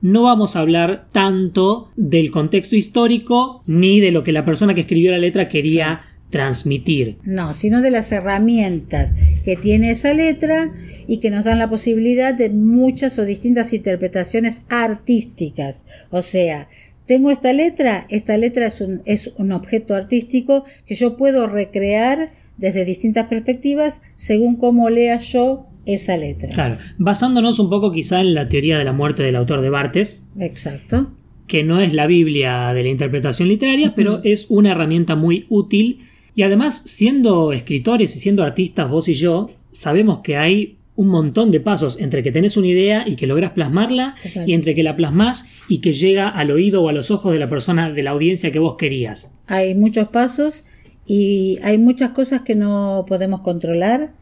no 0.00 0.22
vamos 0.22 0.56
a 0.56 0.60
hablar 0.60 1.08
tanto 1.12 1.90
del 1.96 2.30
contexto 2.30 2.76
histórico 2.76 3.60
ni 3.66 4.00
de 4.00 4.10
lo 4.10 4.24
que 4.24 4.32
la 4.32 4.46
persona 4.46 4.72
que 4.72 4.80
escribió 4.80 5.10
la 5.10 5.18
letra 5.18 5.50
quería 5.50 6.07
transmitir. 6.30 7.16
No, 7.24 7.54
sino 7.54 7.80
de 7.80 7.90
las 7.90 8.12
herramientas 8.12 9.16
que 9.44 9.56
tiene 9.56 9.90
esa 9.90 10.12
letra 10.12 10.72
y 11.06 11.18
que 11.18 11.30
nos 11.30 11.44
dan 11.44 11.58
la 11.58 11.70
posibilidad 11.70 12.34
de 12.34 12.50
muchas 12.50 13.18
o 13.18 13.24
distintas 13.24 13.72
interpretaciones 13.72 14.62
artísticas. 14.68 15.86
O 16.10 16.22
sea, 16.22 16.68
tengo 17.06 17.30
esta 17.30 17.52
letra, 17.52 18.06
esta 18.10 18.36
letra 18.36 18.66
es 18.66 18.80
un, 18.80 19.02
es 19.06 19.32
un 19.38 19.52
objeto 19.52 19.94
artístico 19.94 20.64
que 20.86 20.94
yo 20.94 21.16
puedo 21.16 21.46
recrear 21.46 22.32
desde 22.58 22.84
distintas 22.84 23.26
perspectivas 23.28 24.02
según 24.14 24.56
cómo 24.56 24.90
lea 24.90 25.16
yo 25.16 25.66
esa 25.86 26.18
letra. 26.18 26.50
Claro, 26.50 26.76
basándonos 26.98 27.58
un 27.58 27.70
poco 27.70 27.90
quizá 27.92 28.20
en 28.20 28.34
la 28.34 28.46
teoría 28.46 28.76
de 28.76 28.84
la 28.84 28.92
muerte 28.92 29.22
del 29.22 29.36
autor 29.36 29.62
de 29.62 29.70
Bartes. 29.70 30.28
Exacto. 30.38 31.12
Que 31.46 31.64
no 31.64 31.80
es 31.80 31.94
la 31.94 32.06
Biblia 32.06 32.74
de 32.74 32.82
la 32.82 32.90
interpretación 32.90 33.48
literaria, 33.48 33.94
pero 33.96 34.20
es 34.22 34.46
una 34.50 34.72
herramienta 34.72 35.16
muy 35.16 35.46
útil 35.48 36.00
y 36.38 36.44
además, 36.44 36.82
siendo 36.84 37.52
escritores 37.52 38.14
y 38.14 38.20
siendo 38.20 38.44
artistas, 38.44 38.88
vos 38.88 39.08
y 39.08 39.14
yo, 39.14 39.50
sabemos 39.72 40.20
que 40.20 40.36
hay 40.36 40.78
un 40.94 41.08
montón 41.08 41.50
de 41.50 41.58
pasos 41.58 41.98
entre 41.98 42.22
que 42.22 42.30
tenés 42.30 42.56
una 42.56 42.68
idea 42.68 43.08
y 43.08 43.16
que 43.16 43.26
logras 43.26 43.50
plasmarla 43.54 44.14
y 44.46 44.52
entre 44.52 44.76
que 44.76 44.84
la 44.84 44.94
plasmas 44.94 45.46
y 45.68 45.80
que 45.80 45.92
llega 45.92 46.28
al 46.28 46.52
oído 46.52 46.84
o 46.84 46.90
a 46.90 46.92
los 46.92 47.10
ojos 47.10 47.32
de 47.32 47.40
la 47.40 47.50
persona, 47.50 47.90
de 47.90 48.04
la 48.04 48.12
audiencia 48.12 48.52
que 48.52 48.60
vos 48.60 48.76
querías. 48.76 49.36
Hay 49.48 49.74
muchos 49.74 50.10
pasos 50.10 50.66
y 51.08 51.58
hay 51.64 51.76
muchas 51.76 52.10
cosas 52.10 52.42
que 52.42 52.54
no 52.54 53.04
podemos 53.08 53.40
controlar 53.40 54.12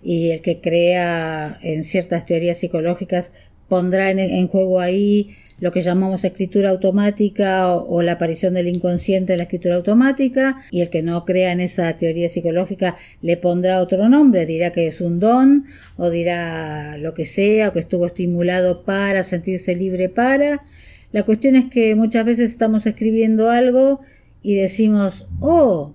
y 0.00 0.30
el 0.30 0.42
que 0.42 0.60
crea 0.60 1.58
en 1.60 1.82
ciertas 1.82 2.24
teorías 2.24 2.56
psicológicas 2.56 3.32
pondrá 3.66 4.12
en, 4.12 4.20
en 4.20 4.46
juego 4.46 4.78
ahí 4.78 5.30
lo 5.60 5.72
que 5.72 5.82
llamamos 5.82 6.24
escritura 6.24 6.70
automática 6.70 7.72
o, 7.74 8.02
la 8.02 8.12
aparición 8.12 8.54
del 8.54 8.68
inconsciente 8.68 9.32
en 9.32 9.38
la 9.38 9.44
escritura 9.44 9.76
automática 9.76 10.58
y 10.70 10.80
el 10.80 10.90
que 10.90 11.02
no 11.02 11.24
crea 11.24 11.52
en 11.52 11.60
esa 11.60 11.92
teoría 11.94 12.28
psicológica 12.28 12.96
le 13.22 13.36
pondrá 13.36 13.80
otro 13.80 14.08
nombre, 14.08 14.46
dirá 14.46 14.72
que 14.72 14.86
es 14.86 15.00
un 15.00 15.20
don 15.20 15.64
o 15.96 16.10
dirá 16.10 16.98
lo 16.98 17.14
que 17.14 17.24
sea 17.24 17.68
o 17.68 17.72
que 17.72 17.80
estuvo 17.80 18.06
estimulado 18.06 18.82
para 18.82 19.22
sentirse 19.22 19.76
libre 19.76 20.08
para. 20.08 20.62
La 21.12 21.22
cuestión 21.22 21.54
es 21.54 21.66
que 21.66 21.94
muchas 21.94 22.24
veces 22.24 22.50
estamos 22.50 22.86
escribiendo 22.86 23.50
algo 23.50 24.00
y 24.42 24.54
decimos, 24.56 25.28
oh, 25.40 25.94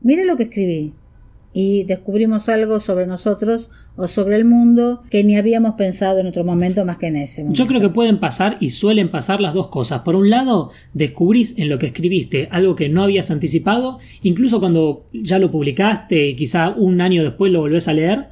mire 0.00 0.24
lo 0.24 0.36
que 0.36 0.44
escribí 0.44 0.92
y 1.52 1.84
descubrimos 1.84 2.48
algo 2.48 2.78
sobre 2.78 3.06
nosotros 3.06 3.70
o 3.96 4.06
sobre 4.06 4.36
el 4.36 4.44
mundo 4.44 5.02
que 5.10 5.24
ni 5.24 5.36
habíamos 5.36 5.74
pensado 5.74 6.20
en 6.20 6.26
otro 6.26 6.44
momento 6.44 6.84
más 6.84 6.98
que 6.98 7.08
en 7.08 7.16
ese 7.16 7.42
momento. 7.42 7.58
Yo 7.58 7.66
creo 7.66 7.80
que 7.80 7.88
pueden 7.88 8.20
pasar 8.20 8.56
y 8.60 8.70
suelen 8.70 9.10
pasar 9.10 9.40
las 9.40 9.52
dos 9.52 9.68
cosas. 9.68 10.02
Por 10.02 10.14
un 10.14 10.30
lado, 10.30 10.70
descubrís 10.94 11.58
en 11.58 11.68
lo 11.68 11.78
que 11.78 11.86
escribiste 11.86 12.48
algo 12.52 12.76
que 12.76 12.88
no 12.88 13.02
habías 13.02 13.30
anticipado, 13.30 13.98
incluso 14.22 14.60
cuando 14.60 15.06
ya 15.12 15.38
lo 15.38 15.50
publicaste 15.50 16.28
y 16.28 16.36
quizá 16.36 16.70
un 16.70 17.00
año 17.00 17.24
después 17.24 17.50
lo 17.50 17.60
volvés 17.60 17.88
a 17.88 17.94
leer. 17.94 18.28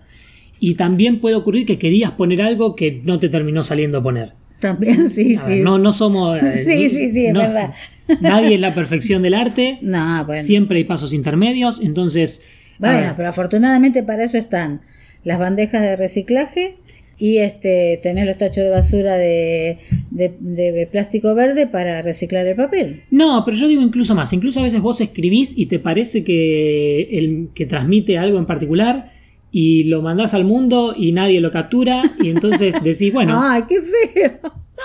Y 0.60 0.74
también 0.74 1.20
puede 1.20 1.36
ocurrir 1.36 1.66
que 1.66 1.78
querías 1.78 2.12
poner 2.12 2.42
algo 2.42 2.74
que 2.74 3.00
no 3.04 3.18
te 3.18 3.28
terminó 3.28 3.62
saliendo 3.62 3.98
a 3.98 4.02
poner. 4.02 4.32
También, 4.60 5.08
sí, 5.08 5.36
sí. 5.36 5.60
no, 5.62 5.78
no 5.78 5.92
somos. 5.92 6.36
Eh, 6.42 6.58
sí, 6.64 6.88
sí, 6.88 7.10
sí, 7.10 7.26
es 7.26 7.34
verdad. 7.34 7.74
Nadie 8.20 8.54
es 8.54 8.60
la 8.60 8.74
perfección 8.74 9.22
del 9.22 9.34
arte. 9.34 9.78
No, 9.88 10.24
bueno. 10.24 10.42
Siempre 10.42 10.78
hay 10.78 10.84
pasos 10.84 11.12
intermedios. 11.12 11.80
Entonces 11.80 12.44
bueno, 12.78 13.14
pero 13.16 13.28
afortunadamente 13.28 14.02
para 14.02 14.24
eso 14.24 14.38
están 14.38 14.80
las 15.24 15.38
bandejas 15.38 15.82
de 15.82 15.96
reciclaje 15.96 16.76
y 17.18 17.38
este 17.38 17.98
tener 18.02 18.26
los 18.26 18.38
tachos 18.38 18.64
de 18.64 18.70
basura 18.70 19.16
de, 19.16 19.78
de, 20.10 20.88
plástico 20.90 21.34
verde 21.34 21.66
para 21.66 22.00
reciclar 22.00 22.46
el 22.46 22.54
papel. 22.54 23.02
No, 23.10 23.42
pero 23.44 23.56
yo 23.56 23.66
digo 23.66 23.82
incluso 23.82 24.14
más. 24.14 24.32
Incluso 24.32 24.60
a 24.60 24.62
veces 24.62 24.80
vos 24.80 25.00
escribís 25.00 25.56
y 25.58 25.66
te 25.66 25.80
parece 25.80 26.22
que, 26.22 27.18
el, 27.18 27.48
que 27.54 27.66
transmite 27.66 28.18
algo 28.18 28.38
en 28.38 28.46
particular 28.46 29.10
y 29.50 29.84
lo 29.84 30.02
mandás 30.02 30.34
al 30.34 30.44
mundo 30.44 30.94
y 30.96 31.12
nadie 31.12 31.40
lo 31.40 31.50
captura 31.50 32.02
y 32.22 32.30
entonces 32.30 32.74
decís, 32.82 33.12
bueno... 33.12 33.40
¡Ay, 33.42 33.62
qué 33.68 33.76
feo! 33.80 34.38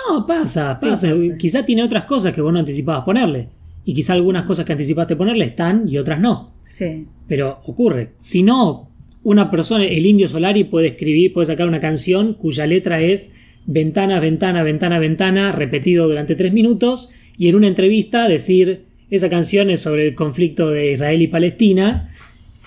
No, 0.08 0.26
pasa, 0.26 0.76
pasa. 0.80 1.12
Quizá 1.38 1.64
tiene 1.64 1.84
otras 1.84 2.04
cosas 2.04 2.34
que 2.34 2.40
vos 2.40 2.52
no 2.52 2.58
anticipabas 2.58 3.04
ponerle. 3.04 3.48
Y 3.84 3.94
quizá 3.94 4.14
algunas 4.14 4.44
cosas 4.44 4.66
que 4.66 4.72
anticipaste 4.72 5.14
ponerle 5.14 5.44
están 5.44 5.88
y 5.88 5.98
otras 5.98 6.18
no. 6.18 6.53
Sí. 6.74 7.06
Pero 7.28 7.60
ocurre. 7.66 8.10
Si 8.18 8.42
no, 8.42 8.90
una 9.22 9.48
persona, 9.48 9.84
el 9.84 10.06
indio 10.06 10.28
Solari 10.28 10.64
puede 10.64 10.88
escribir, 10.88 11.32
puede 11.32 11.46
sacar 11.46 11.68
una 11.68 11.80
canción 11.80 12.34
cuya 12.34 12.66
letra 12.66 13.00
es 13.00 13.36
ventana, 13.64 14.18
ventana, 14.18 14.64
ventana, 14.64 14.98
ventana, 14.98 15.52
repetido 15.52 16.08
durante 16.08 16.34
tres 16.34 16.52
minutos, 16.52 17.10
y 17.38 17.48
en 17.48 17.54
una 17.54 17.68
entrevista 17.68 18.28
decir 18.28 18.86
esa 19.08 19.30
canción 19.30 19.70
es 19.70 19.82
sobre 19.82 20.08
el 20.08 20.14
conflicto 20.16 20.70
de 20.70 20.92
Israel 20.92 21.22
y 21.22 21.28
Palestina. 21.28 22.10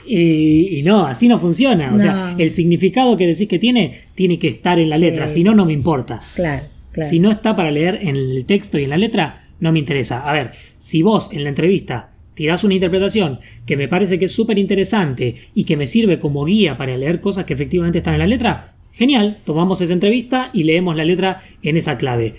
Y, 0.07 0.83
no, 0.85 1.05
así 1.05 1.27
no 1.27 1.37
funciona. 1.37 1.93
O 1.93 1.99
sea, 1.99 2.33
el 2.37 2.49
significado 2.49 3.17
que 3.17 3.27
decís 3.27 3.49
que 3.49 3.59
tiene, 3.59 4.03
tiene 4.15 4.39
que 4.39 4.47
estar 4.47 4.79
en 4.79 4.89
la 4.89 4.97
letra. 4.97 5.27
Si 5.27 5.43
no, 5.43 5.53
no 5.53 5.65
me 5.65 5.73
importa. 5.73 6.21
Claro, 6.33 6.63
claro. 6.93 7.09
Si 7.09 7.19
no 7.19 7.29
está 7.29 7.57
para 7.57 7.71
leer 7.71 7.99
en 8.01 8.15
el 8.15 8.45
texto 8.45 8.79
y 8.79 8.85
en 8.85 8.91
la 8.91 8.97
letra, 8.97 9.49
no 9.59 9.73
me 9.73 9.79
interesa. 9.79 10.29
A 10.29 10.31
ver, 10.31 10.51
si 10.77 11.01
vos 11.01 11.33
en 11.33 11.43
la 11.43 11.49
entrevista 11.49 12.11
tirás 12.37 12.63
una 12.63 12.75
interpretación 12.75 13.39
que 13.65 13.75
me 13.75 13.87
parece 13.87 14.19
que 14.19 14.25
es 14.25 14.31
súper 14.31 14.59
interesante 14.59 15.35
y 15.55 15.63
que 15.63 15.75
me 15.75 15.87
sirve 15.87 16.19
como 16.19 16.45
guía 16.45 16.77
para 16.77 16.95
leer 16.95 17.19
cosas 17.19 17.45
que 17.45 17.55
efectivamente 17.55 17.97
están 17.97 18.13
en 18.13 18.19
la 18.19 18.27
letra, 18.27 18.75
genial, 18.93 19.39
tomamos 19.43 19.81
esa 19.81 19.93
entrevista 19.93 20.51
y 20.53 20.63
leemos 20.63 20.95
la 20.95 21.03
letra 21.03 21.41
en 21.63 21.77
esa 21.77 21.97
clave. 21.97 22.31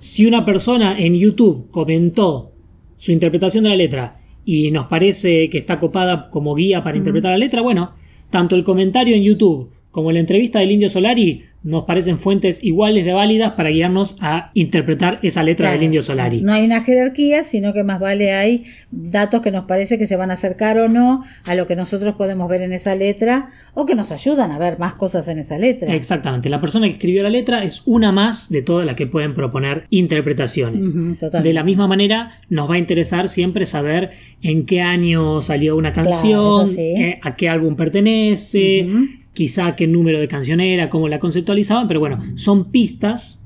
Si 0.00 0.24
una 0.24 0.46
persona 0.46 0.98
en 0.98 1.18
YouTube 1.18 1.70
comentó 1.70 2.52
su 2.96 3.12
interpretación 3.12 3.64
de 3.64 3.70
la 3.70 3.76
letra 3.76 4.16
y 4.46 4.70
nos 4.70 4.86
parece 4.86 5.50
que 5.50 5.58
está 5.58 5.78
copada 5.78 6.30
como 6.30 6.54
guía 6.54 6.82
para 6.82 6.96
interpretar 6.96 7.32
la 7.32 7.38
letra, 7.38 7.60
bueno, 7.60 7.92
tanto 8.30 8.56
el 8.56 8.64
comentario 8.64 9.14
en 9.14 9.22
YouTube 9.22 9.70
como 9.90 10.12
la 10.12 10.20
entrevista 10.20 10.60
del 10.60 10.72
Indio 10.72 10.88
Solari 10.88 11.42
nos 11.66 11.84
parecen 11.84 12.16
fuentes 12.16 12.62
iguales 12.62 13.04
de 13.04 13.12
válidas 13.12 13.54
para 13.54 13.70
guiarnos 13.70 14.18
a 14.20 14.52
interpretar 14.54 15.18
esa 15.22 15.42
letra 15.42 15.72
del 15.72 15.82
Indio 15.82 16.00
Solari. 16.00 16.40
No 16.40 16.52
hay 16.52 16.64
una 16.64 16.84
jerarquía, 16.84 17.42
sino 17.42 17.72
que 17.72 17.82
más 17.82 17.98
vale 17.98 18.30
hay 18.32 18.62
datos 18.92 19.42
que 19.42 19.50
nos 19.50 19.64
parece 19.64 19.98
que 19.98 20.06
se 20.06 20.14
van 20.14 20.30
a 20.30 20.34
acercar 20.34 20.78
o 20.78 20.88
no 20.88 21.24
a 21.42 21.56
lo 21.56 21.66
que 21.66 21.74
nosotros 21.74 22.14
podemos 22.14 22.48
ver 22.48 22.62
en 22.62 22.72
esa 22.72 22.94
letra 22.94 23.48
o 23.74 23.84
que 23.84 23.96
nos 23.96 24.12
ayudan 24.12 24.52
a 24.52 24.60
ver 24.60 24.78
más 24.78 24.94
cosas 24.94 25.26
en 25.26 25.40
esa 25.40 25.58
letra. 25.58 25.92
Exactamente, 25.92 26.48
la 26.48 26.60
persona 26.60 26.86
que 26.86 26.92
escribió 26.92 27.24
la 27.24 27.30
letra 27.30 27.64
es 27.64 27.82
una 27.84 28.12
más 28.12 28.48
de 28.48 28.62
todas 28.62 28.86
las 28.86 28.94
que 28.94 29.08
pueden 29.08 29.34
proponer 29.34 29.86
interpretaciones. 29.90 30.94
de 30.94 31.52
la 31.52 31.64
misma 31.64 31.88
manera, 31.88 32.38
nos 32.48 32.70
va 32.70 32.76
a 32.76 32.78
interesar 32.78 33.28
siempre 33.28 33.66
saber 33.66 34.10
en 34.40 34.66
qué 34.66 34.82
año 34.82 35.42
salió 35.42 35.74
una 35.74 35.92
canción, 35.92 36.70
eh, 36.78 37.18
a 37.22 37.34
qué 37.34 37.48
álbum 37.48 37.74
pertenece 37.74 38.86
quizá 39.36 39.76
qué 39.76 39.86
número 39.86 40.18
de 40.18 40.26
canción 40.26 40.60
era, 40.60 40.88
cómo 40.88 41.08
la 41.08 41.20
pero 41.88 42.00
bueno, 42.00 42.18
son 42.36 42.70
pistas 42.70 43.40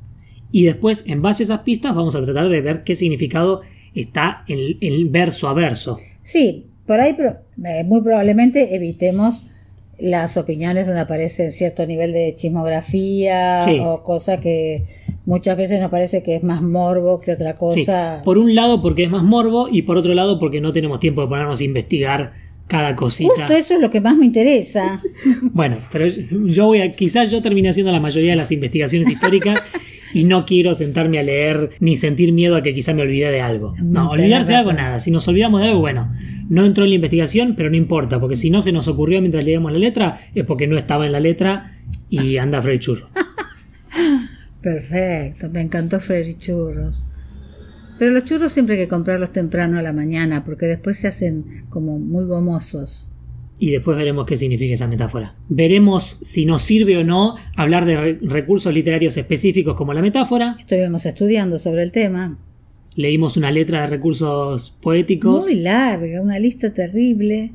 y 0.53 0.65
después 0.65 1.07
en 1.07 1.23
base 1.23 1.43
a 1.43 1.45
esas 1.45 1.61
pistas 1.61 1.95
vamos 1.95 2.15
a 2.15 2.25
tratar 2.25 2.49
de 2.49 2.61
ver 2.61 2.83
qué 2.85 2.97
significado 2.97 3.63
está 3.95 4.45
en 4.49 4.77
el 4.81 5.09
verso 5.09 5.49
a 5.49 5.55
verso. 5.55 5.99
Sí, 6.23 6.67
por 6.87 7.01
ahí 7.01 7.17
eh, 7.65 7.85
muy 7.85 8.01
probablemente 8.03 8.75
evitemos 8.75 9.45
las 10.01 10.37
opiniones 10.37 10.87
donde 10.87 11.03
aparece 11.03 11.51
cierto 11.51 11.87
nivel 11.87 12.13
de 12.13 12.35
chismografía 12.35 13.61
o 13.83 14.03
cosa 14.03 14.41
que 14.41 14.85
muchas 15.27 15.57
veces 15.57 15.81
nos 15.81 15.91
parece 15.91 16.23
que 16.23 16.37
es 16.37 16.43
más 16.43 16.63
morbo 16.63 17.21
que 17.21 17.33
otra 17.33 17.55
cosa. 17.55 18.23
Por 18.25 18.39
un 18.39 18.55
lado 18.55 18.81
porque 18.81 19.05
es 19.05 19.11
más 19.11 19.23
morbo 19.23 19.69
y 19.71 19.83
por 19.83 19.99
otro 19.99 20.15
lado 20.15 20.39
porque 20.39 20.61
no 20.61 20.73
tenemos 20.73 21.01
tiempo 21.01 21.23
de 21.23 21.29
ponernos 21.29 21.61
a 21.61 21.65
investigar 21.65 22.33
cada 22.71 22.95
cosita. 22.95 23.33
Justo 23.35 23.53
eso 23.53 23.75
es 23.75 23.81
lo 23.81 23.91
que 23.91 24.01
más 24.01 24.17
me 24.17 24.25
interesa. 24.25 25.03
bueno, 25.43 25.77
pero 25.91 26.07
yo 26.07 26.67
voy 26.67 26.81
a, 26.81 26.95
quizás 26.95 27.29
yo 27.29 27.43
termine 27.43 27.69
haciendo 27.69 27.91
la 27.91 27.99
mayoría 27.99 28.31
de 28.31 28.37
las 28.37 28.53
investigaciones 28.53 29.11
históricas 29.11 29.61
y 30.15 30.23
no 30.23 30.47
quiero 30.47 30.73
sentarme 30.77 31.19
a 31.19 31.25
leer 31.25 31.71
ni 31.81 31.97
sentir 31.97 32.33
miedo 32.33 32.55
a 32.55 32.63
que 32.63 32.73
quizá 32.73 32.95
me 32.95 33.03
olvide 33.03 33.29
de 33.33 33.41
algo. 33.41 33.75
No, 33.83 34.11
olvidarse 34.11 34.53
de 34.53 34.59
algo 34.59 34.73
nada. 34.73 35.01
Si 35.01 35.11
nos 35.11 35.27
olvidamos 35.27 35.61
de 35.61 35.67
algo, 35.67 35.81
bueno, 35.81 36.13
no 36.49 36.65
entró 36.65 36.85
en 36.85 36.91
la 36.91 36.97
investigación, 36.97 37.55
pero 37.57 37.71
no 37.71 37.77
importa, 37.77 38.21
porque 38.21 38.37
si 38.37 38.51
no 38.51 38.61
se 38.61 38.71
nos 38.71 38.87
ocurrió 38.87 39.21
mientras 39.21 39.45
leíamos 39.45 39.73
la 39.73 39.79
letra, 39.79 40.21
es 40.33 40.45
porque 40.45 40.69
no 40.69 40.79
estaba 40.79 41.07
en 41.07 41.13
la 41.13 41.21
letra 41.21 41.73
y 42.09 42.37
anda 42.37 42.63
Freddy 42.63 42.79
Churro. 42.79 43.09
Perfecto, 44.63 45.51
me 45.51 45.61
encantó 45.61 45.99
Freddy 45.99 46.35
Churros. 46.35 47.03
Pero 48.01 48.13
los 48.13 48.25
churros 48.25 48.51
siempre 48.51 48.77
hay 48.77 48.85
que 48.85 48.89
comprarlos 48.89 49.31
temprano 49.31 49.79
a 49.79 49.83
la 49.83 49.93
mañana, 49.93 50.43
porque 50.43 50.65
después 50.65 50.99
se 50.99 51.07
hacen 51.07 51.45
como 51.69 51.99
muy 51.99 52.25
gomosos. 52.25 53.11
Y 53.59 53.73
después 53.73 53.95
veremos 53.95 54.25
qué 54.25 54.37
significa 54.37 54.73
esa 54.73 54.87
metáfora. 54.87 55.35
Veremos 55.51 56.19
si 56.23 56.47
nos 56.47 56.63
sirve 56.63 56.97
o 56.97 57.05
no 57.05 57.35
hablar 57.57 57.85
de 57.85 58.19
recursos 58.23 58.73
literarios 58.73 59.19
específicos 59.19 59.77
como 59.77 59.93
la 59.93 60.01
metáfora. 60.01 60.57
Estuvimos 60.59 61.05
estudiando 61.05 61.59
sobre 61.59 61.83
el 61.83 61.93
tema. 61.93 62.39
Leímos 62.97 63.37
una 63.37 63.51
letra 63.51 63.83
de 63.83 63.89
recursos 63.89 64.79
poéticos. 64.81 65.45
Muy 65.45 65.57
larga, 65.57 66.23
una 66.23 66.39
lista 66.39 66.73
terrible. 66.73 67.53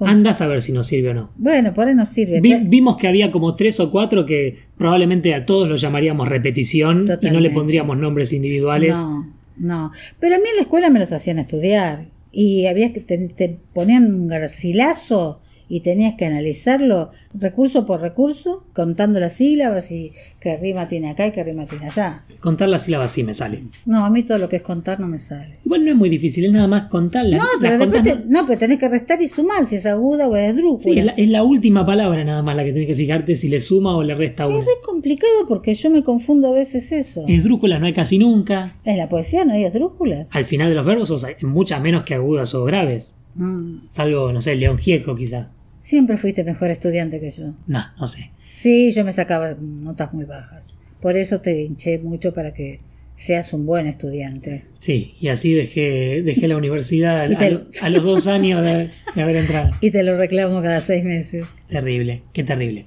Andas 0.00 0.40
a 0.40 0.48
ver 0.48 0.60
si 0.60 0.72
nos 0.72 0.88
sirve 0.88 1.10
o 1.10 1.14
no. 1.14 1.30
Bueno, 1.36 1.72
por 1.72 1.86
ahí 1.86 1.94
nos 1.94 2.08
sirve. 2.08 2.40
vimos 2.40 2.96
que 2.96 3.06
había 3.06 3.30
como 3.30 3.54
tres 3.54 3.78
o 3.78 3.92
cuatro 3.92 4.26
que 4.26 4.56
probablemente 4.76 5.34
a 5.34 5.46
todos 5.46 5.68
los 5.68 5.80
llamaríamos 5.80 6.26
repetición 6.26 7.04
y 7.22 7.30
no 7.30 7.38
le 7.38 7.50
pondríamos 7.50 7.96
nombres 7.96 8.32
individuales. 8.32 8.94
No. 8.94 9.37
No, 9.58 9.92
pero 10.20 10.36
a 10.36 10.38
mí 10.38 10.44
en 10.48 10.56
la 10.56 10.62
escuela 10.62 10.90
me 10.90 11.00
los 11.00 11.12
hacían 11.12 11.38
estudiar. 11.38 12.08
Y 12.30 12.66
había 12.66 12.92
que 12.92 13.00
te, 13.00 13.58
ponían 13.72 14.04
un 14.04 14.28
garcilazo 14.28 15.40
y 15.68 15.80
tenías 15.80 16.14
que 16.14 16.24
analizarlo 16.24 17.10
recurso 17.34 17.84
por 17.84 18.00
recurso, 18.00 18.64
contando 18.72 19.20
las 19.20 19.34
sílabas 19.34 19.92
y 19.92 20.12
qué 20.40 20.56
rima 20.56 20.88
tiene 20.88 21.10
acá 21.10 21.26
y 21.26 21.32
qué 21.32 21.44
rima 21.44 21.66
tiene 21.66 21.86
allá. 21.86 22.24
Contar 22.40 22.68
las 22.68 22.84
sílabas 22.84 23.10
sí 23.10 23.22
me 23.22 23.34
sale. 23.34 23.64
No, 23.84 24.04
a 24.04 24.10
mí 24.10 24.22
todo 24.22 24.38
lo 24.38 24.48
que 24.48 24.56
es 24.56 24.62
contar 24.62 24.98
no 24.98 25.06
me 25.06 25.18
sale. 25.18 25.58
Igual 25.64 25.84
no 25.84 25.90
es 25.90 25.96
muy 25.96 26.08
difícil, 26.08 26.46
es 26.46 26.52
nada 26.52 26.68
más 26.68 26.88
contarlas. 26.88 27.40
No, 27.40 27.46
pero 27.60 27.78
después 27.78 28.26
no... 28.26 28.46
pero 28.46 28.58
tenés 28.58 28.78
que 28.78 28.88
restar 28.88 29.20
y 29.20 29.28
sumar 29.28 29.66
si 29.66 29.76
es 29.76 29.86
aguda 29.86 30.26
o 30.28 30.36
es 30.36 30.56
drújula. 30.56 30.78
Sí, 31.14 31.22
es 31.22 31.28
la, 31.28 31.42
última 31.42 31.84
palabra 31.84 32.24
nada 32.24 32.42
más 32.42 32.56
la 32.56 32.64
que 32.64 32.72
tenés 32.72 32.88
que 32.88 32.94
fijarte 32.94 33.36
si 33.36 33.48
le 33.48 33.60
suma 33.60 33.96
o 33.96 34.02
le 34.02 34.14
resta 34.14 34.46
una. 34.46 34.58
Es 34.58 34.64
re 34.64 34.72
complicado 34.84 35.46
porque 35.46 35.74
yo 35.74 35.90
me 35.90 36.02
confundo 36.02 36.48
a 36.48 36.52
veces 36.52 36.90
eso. 36.92 37.24
Esdrújulas 37.28 37.80
no 37.80 37.86
hay 37.86 37.92
casi 37.92 38.18
nunca. 38.18 38.76
En 38.84 38.96
la 38.96 39.08
poesía 39.08 39.44
no 39.44 39.52
hay 39.52 39.64
esdrújulas. 39.64 40.28
Al 40.32 40.44
final 40.44 40.70
de 40.70 40.74
los 40.74 40.86
verbos 40.86 41.24
hay 41.24 41.34
muchas 41.42 41.80
menos 41.82 42.04
que 42.04 42.14
agudas 42.14 42.54
o 42.54 42.64
graves. 42.64 43.18
Mm. 43.34 43.88
Salvo, 43.88 44.32
no 44.32 44.40
sé, 44.40 44.56
León 44.56 44.78
Gieco 44.78 45.14
quizá. 45.14 45.50
Siempre 45.80 46.16
fuiste 46.16 46.44
mejor 46.44 46.70
estudiante 46.70 47.20
que 47.20 47.30
yo. 47.30 47.54
No, 47.66 47.84
no 47.98 48.06
sé. 48.06 48.30
Sí, 48.54 48.90
yo 48.92 49.04
me 49.04 49.12
sacaba 49.12 49.56
notas 49.60 50.12
muy 50.12 50.24
bajas. 50.24 50.78
Por 51.00 51.16
eso 51.16 51.40
te 51.40 51.62
hinché 51.62 51.98
mucho 51.98 52.34
para 52.34 52.52
que 52.52 52.80
seas 53.14 53.52
un 53.52 53.66
buen 53.66 53.86
estudiante. 53.86 54.64
Sí, 54.78 55.16
y 55.20 55.28
así 55.28 55.52
dejé, 55.52 56.22
dejé 56.22 56.46
la 56.46 56.56
universidad 56.56 57.22
a, 57.22 57.88
los 57.90 58.04
dos 58.04 58.26
años 58.28 58.62
de, 58.62 58.90
haber 59.20 59.36
entrado. 59.36 59.70
Y 59.80 59.90
te 59.90 60.04
lo 60.04 60.16
reclamo 60.16 60.62
cada 60.62 60.80
seis 60.80 61.04
meses. 61.04 61.62
Terrible, 61.68 62.22
qué 62.32 62.44
terrible. 62.44 62.86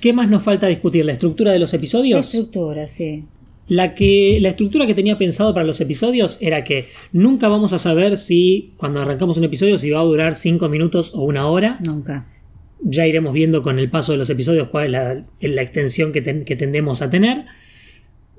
¿Qué 0.00 0.12
más 0.12 0.28
nos 0.28 0.42
falta 0.42 0.66
discutir? 0.66 1.04
¿La 1.04 1.12
estructura 1.12 1.52
de 1.52 1.58
los 1.58 1.72
La 1.72 1.78
episodios? 1.78 2.26
estructura, 2.26 2.86
sí. 2.86 3.24
La, 3.66 3.94
que, 3.94 4.38
la 4.42 4.50
estructura 4.50 4.86
que 4.86 4.94
tenía 4.94 5.16
pensado 5.16 5.54
para 5.54 5.64
los 5.64 5.80
episodios 5.80 6.36
era 6.42 6.64
que 6.64 6.86
nunca 7.12 7.48
vamos 7.48 7.72
a 7.72 7.78
saber 7.78 8.18
si 8.18 8.72
cuando 8.76 9.00
arrancamos 9.00 9.38
un 9.38 9.44
episodio 9.44 9.78
si 9.78 9.90
va 9.90 10.00
a 10.00 10.04
durar 10.04 10.36
5 10.36 10.68
minutos 10.68 11.12
o 11.14 11.22
una 11.24 11.46
hora. 11.48 11.78
Nunca. 11.86 12.26
Ya 12.82 13.06
iremos 13.06 13.32
viendo 13.32 13.62
con 13.62 13.78
el 13.78 13.88
paso 13.88 14.12
de 14.12 14.18
los 14.18 14.28
episodios 14.28 14.68
cuál 14.68 14.84
es 14.86 14.90
la, 14.92 15.24
la 15.40 15.62
extensión 15.62 16.12
que, 16.12 16.20
ten- 16.20 16.44
que 16.44 16.56
tendemos 16.56 17.00
a 17.00 17.08
tener. 17.08 17.46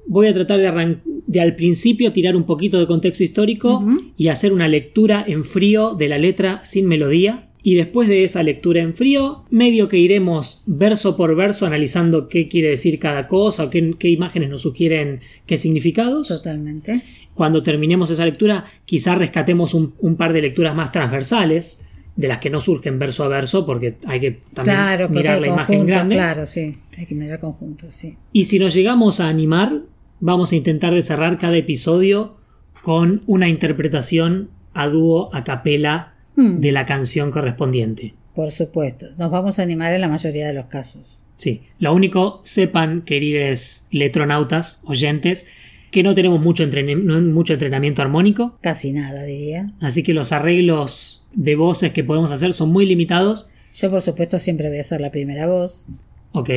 Voy 0.07 0.27
a 0.27 0.33
tratar 0.35 0.59
de, 0.59 0.67
arran- 0.67 1.01
de 1.05 1.41
al 1.41 1.55
principio 1.55 2.13
tirar 2.13 2.35
un 2.35 2.43
poquito 2.43 2.77
de 2.79 2.85
contexto 2.85 3.23
histórico 3.23 3.83
y 4.17 4.27
hacer 4.27 4.53
una 4.53 4.67
lectura 4.67 5.25
en 5.27 5.43
frío 5.43 5.95
de 5.95 6.07
la 6.07 6.19
letra 6.19 6.63
sin 6.63 6.87
melodía. 6.87 7.44
Y 7.67 7.73
después 7.73 8.07
de 8.07 8.23
esa 8.23 8.43
lectura 8.43 8.79
en 8.79 8.93
frío, 8.93 9.43
medio 9.49 9.89
que 9.89 9.97
iremos 9.97 10.61
verso 10.67 11.17
por 11.17 11.35
verso 11.35 11.65
analizando 11.65 12.29
qué 12.29 12.47
quiere 12.47 12.69
decir 12.69 12.99
cada 12.99 13.25
cosa 13.25 13.63
o 13.63 13.69
qué, 13.71 13.95
qué 13.97 14.07
imágenes 14.07 14.51
nos 14.51 14.61
sugieren 14.61 15.21
qué 15.47 15.57
significados. 15.57 16.27
Totalmente. 16.27 17.01
Cuando 17.33 17.63
terminemos 17.63 18.11
esa 18.11 18.23
lectura, 18.23 18.65
quizás 18.85 19.17
rescatemos 19.17 19.73
un, 19.73 19.95
un 19.97 20.15
par 20.15 20.31
de 20.31 20.43
lecturas 20.43 20.75
más 20.75 20.91
transversales, 20.91 21.87
de 22.15 22.27
las 22.27 22.37
que 22.37 22.51
no 22.51 22.59
surgen 22.59 22.99
verso 22.99 23.23
a 23.23 23.29
verso, 23.29 23.65
porque 23.65 23.95
hay 24.05 24.19
que 24.19 24.31
también 24.53 24.77
Claro, 24.77 25.09
mirar 25.09 25.41
la 25.41 25.47
imagen 25.47 25.65
conjuntos, 25.65 25.87
grande. 25.87 26.15
Claro, 26.17 26.45
sí. 26.45 26.77
Hay 26.99 27.07
que 27.07 27.15
mirar 27.15 27.39
conjuntos, 27.39 27.95
sí. 27.95 28.15
Y 28.31 28.43
si 28.43 28.59
nos 28.59 28.75
llegamos 28.75 29.19
a 29.19 29.27
animar, 29.27 29.81
vamos 30.19 30.51
a 30.51 30.55
intentar 30.55 30.93
de 30.93 31.01
cerrar 31.01 31.39
cada 31.39 31.57
episodio 31.57 32.37
con 32.83 33.23
una 33.25 33.49
interpretación 33.49 34.51
a 34.75 34.87
dúo, 34.87 35.33
a 35.33 35.43
capela 35.43 36.14
Hmm. 36.35 36.59
de 36.59 36.71
la 36.71 36.85
canción 36.85 37.31
correspondiente. 37.31 38.13
Por 38.33 38.51
supuesto. 38.51 39.07
Nos 39.17 39.31
vamos 39.31 39.57
a 39.59 39.63
animar 39.63 39.93
en 39.93 40.01
la 40.01 40.09
mayoría 40.09 40.45
de 40.47 40.53
los 40.53 40.65
casos. 40.65 41.23
Sí, 41.37 41.61
lo 41.79 41.93
único, 41.93 42.41
sepan, 42.43 43.01
queridos 43.03 43.87
letronautas, 43.91 44.81
oyentes, 44.85 45.47
que 45.91 46.03
no 46.03 46.13
tenemos 46.15 46.41
mucho, 46.41 46.65
no- 46.67 47.21
mucho 47.21 47.53
entrenamiento 47.53 48.01
armónico, 48.01 48.57
Casi 48.61 48.91
nada, 48.91 49.23
diría. 49.23 49.67
así 49.79 50.03
que 50.03 50.13
los 50.13 50.31
arreglos 50.33 51.27
de 51.33 51.55
voces 51.55 51.93
que 51.93 52.03
podemos 52.03 52.31
hacer 52.33 52.53
son 52.53 52.71
muy 52.71 52.85
limitados. 52.85 53.49
Yo, 53.75 53.89
por 53.89 54.01
supuesto, 54.01 54.39
siempre 54.39 54.67
voy 54.69 54.79
a 54.79 54.83
ser 54.83 54.99
la 55.01 55.11
primera 55.11 55.47
voz. 55.47 55.87
Ok. 56.33 56.49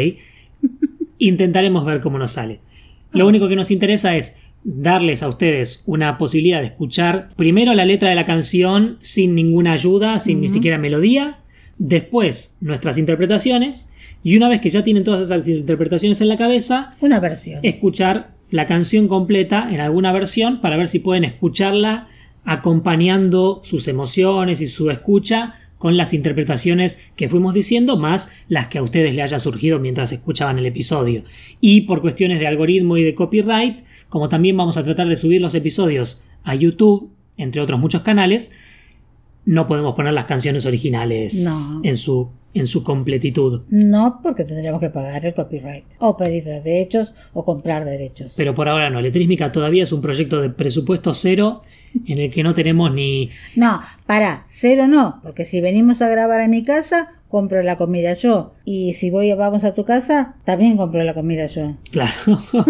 Intentaremos 1.18 1.84
ver 1.84 2.00
cómo 2.00 2.18
nos 2.18 2.32
sale. 2.32 2.60
Lo 3.12 3.26
único 3.26 3.48
que 3.48 3.56
nos 3.56 3.70
interesa 3.70 4.16
es 4.16 4.36
darles 4.64 5.22
a 5.22 5.28
ustedes 5.28 5.82
una 5.86 6.18
posibilidad 6.18 6.60
de 6.60 6.66
escuchar 6.66 7.30
primero 7.36 7.74
la 7.74 7.84
letra 7.84 8.10
de 8.10 8.14
la 8.14 8.26
canción 8.26 8.98
sin 9.00 9.34
ninguna 9.34 9.72
ayuda, 9.72 10.18
sin 10.18 10.40
ni 10.40 10.48
siquiera 10.48 10.78
melodía, 10.78 11.38
después 11.78 12.56
nuestras 12.60 12.98
interpretaciones 12.98 13.92
y 14.22 14.36
una 14.36 14.48
vez 14.48 14.60
que 14.60 14.70
ya 14.70 14.82
tienen 14.82 15.04
todas 15.04 15.22
esas 15.22 15.46
interpretaciones 15.48 16.20
en 16.20 16.28
la 16.28 16.36
cabeza, 16.36 16.90
Una 17.00 17.20
versión. 17.20 17.60
escuchar 17.62 18.32
la 18.50 18.66
canción 18.66 19.08
completa 19.08 19.68
en 19.70 19.80
alguna 19.80 20.12
versión 20.12 20.60
para 20.60 20.76
ver 20.76 20.88
si 20.88 20.98
pueden 20.98 21.24
escucharla 21.24 22.08
acompañando 22.44 23.60
sus 23.62 23.88
emociones 23.88 24.60
y 24.60 24.68
su 24.68 24.90
escucha 24.90 25.54
con 25.78 25.96
las 25.96 26.12
interpretaciones 26.12 27.10
que 27.16 27.28
fuimos 27.28 27.54
diciendo, 27.54 27.96
más 27.96 28.30
las 28.48 28.66
que 28.66 28.78
a 28.78 28.82
ustedes 28.82 29.14
le 29.14 29.22
haya 29.22 29.38
surgido 29.38 29.78
mientras 29.78 30.12
escuchaban 30.12 30.58
el 30.58 30.66
episodio. 30.66 31.22
Y 31.60 31.82
por 31.82 32.00
cuestiones 32.00 32.40
de 32.40 32.46
algoritmo 32.46 32.96
y 32.96 33.04
de 33.04 33.14
copyright, 33.14 33.84
como 34.08 34.28
también 34.28 34.56
vamos 34.56 34.76
a 34.76 34.84
tratar 34.84 35.08
de 35.08 35.16
subir 35.16 35.40
los 35.40 35.54
episodios 35.54 36.24
a 36.42 36.54
YouTube, 36.54 37.10
entre 37.36 37.60
otros 37.60 37.78
muchos 37.78 38.02
canales, 38.02 38.52
no 39.44 39.66
podemos 39.66 39.94
poner 39.94 40.12
las 40.12 40.26
canciones 40.26 40.66
originales 40.66 41.44
No. 41.44 41.80
en, 41.84 41.96
su, 41.96 42.28
en 42.54 42.66
su 42.66 42.82
completitud. 42.82 43.62
No, 43.68 44.20
porque 44.22 44.44
tendríamos 44.44 44.80
que 44.80 44.90
pagar 44.90 45.24
el 45.24 45.34
copyright. 45.34 45.84
O 45.98 46.16
pedir 46.16 46.46
los 46.46 46.64
derechos 46.64 47.14
o 47.32 47.44
comprar 47.44 47.84
derechos. 47.84 48.32
Pero 48.36 48.54
por 48.54 48.68
ahora 48.68 48.90
no. 48.90 49.00
Letrísmica 49.00 49.52
todavía 49.52 49.82
es 49.82 49.92
un 49.92 50.00
proyecto 50.00 50.40
de 50.40 50.50
presupuesto 50.50 51.14
cero 51.14 51.62
en 52.06 52.18
el 52.18 52.30
que 52.30 52.42
no 52.42 52.54
tenemos 52.54 52.92
ni. 52.92 53.30
No, 53.54 53.80
para, 54.06 54.42
cero 54.46 54.86
no, 54.86 55.20
porque 55.22 55.44
si 55.44 55.60
venimos 55.60 56.02
a 56.02 56.08
grabar 56.08 56.40
a 56.40 56.48
mi 56.48 56.62
casa, 56.62 57.08
compro 57.28 57.62
la 57.62 57.76
comida 57.76 58.14
yo. 58.14 58.54
Y 58.64 58.94
si 58.94 59.10
voy 59.10 59.32
vamos 59.34 59.64
a 59.64 59.74
tu 59.74 59.84
casa, 59.84 60.36
también 60.44 60.76
compro 60.76 61.02
la 61.02 61.14
comida 61.14 61.46
yo. 61.46 61.76
Claro. 61.90 62.42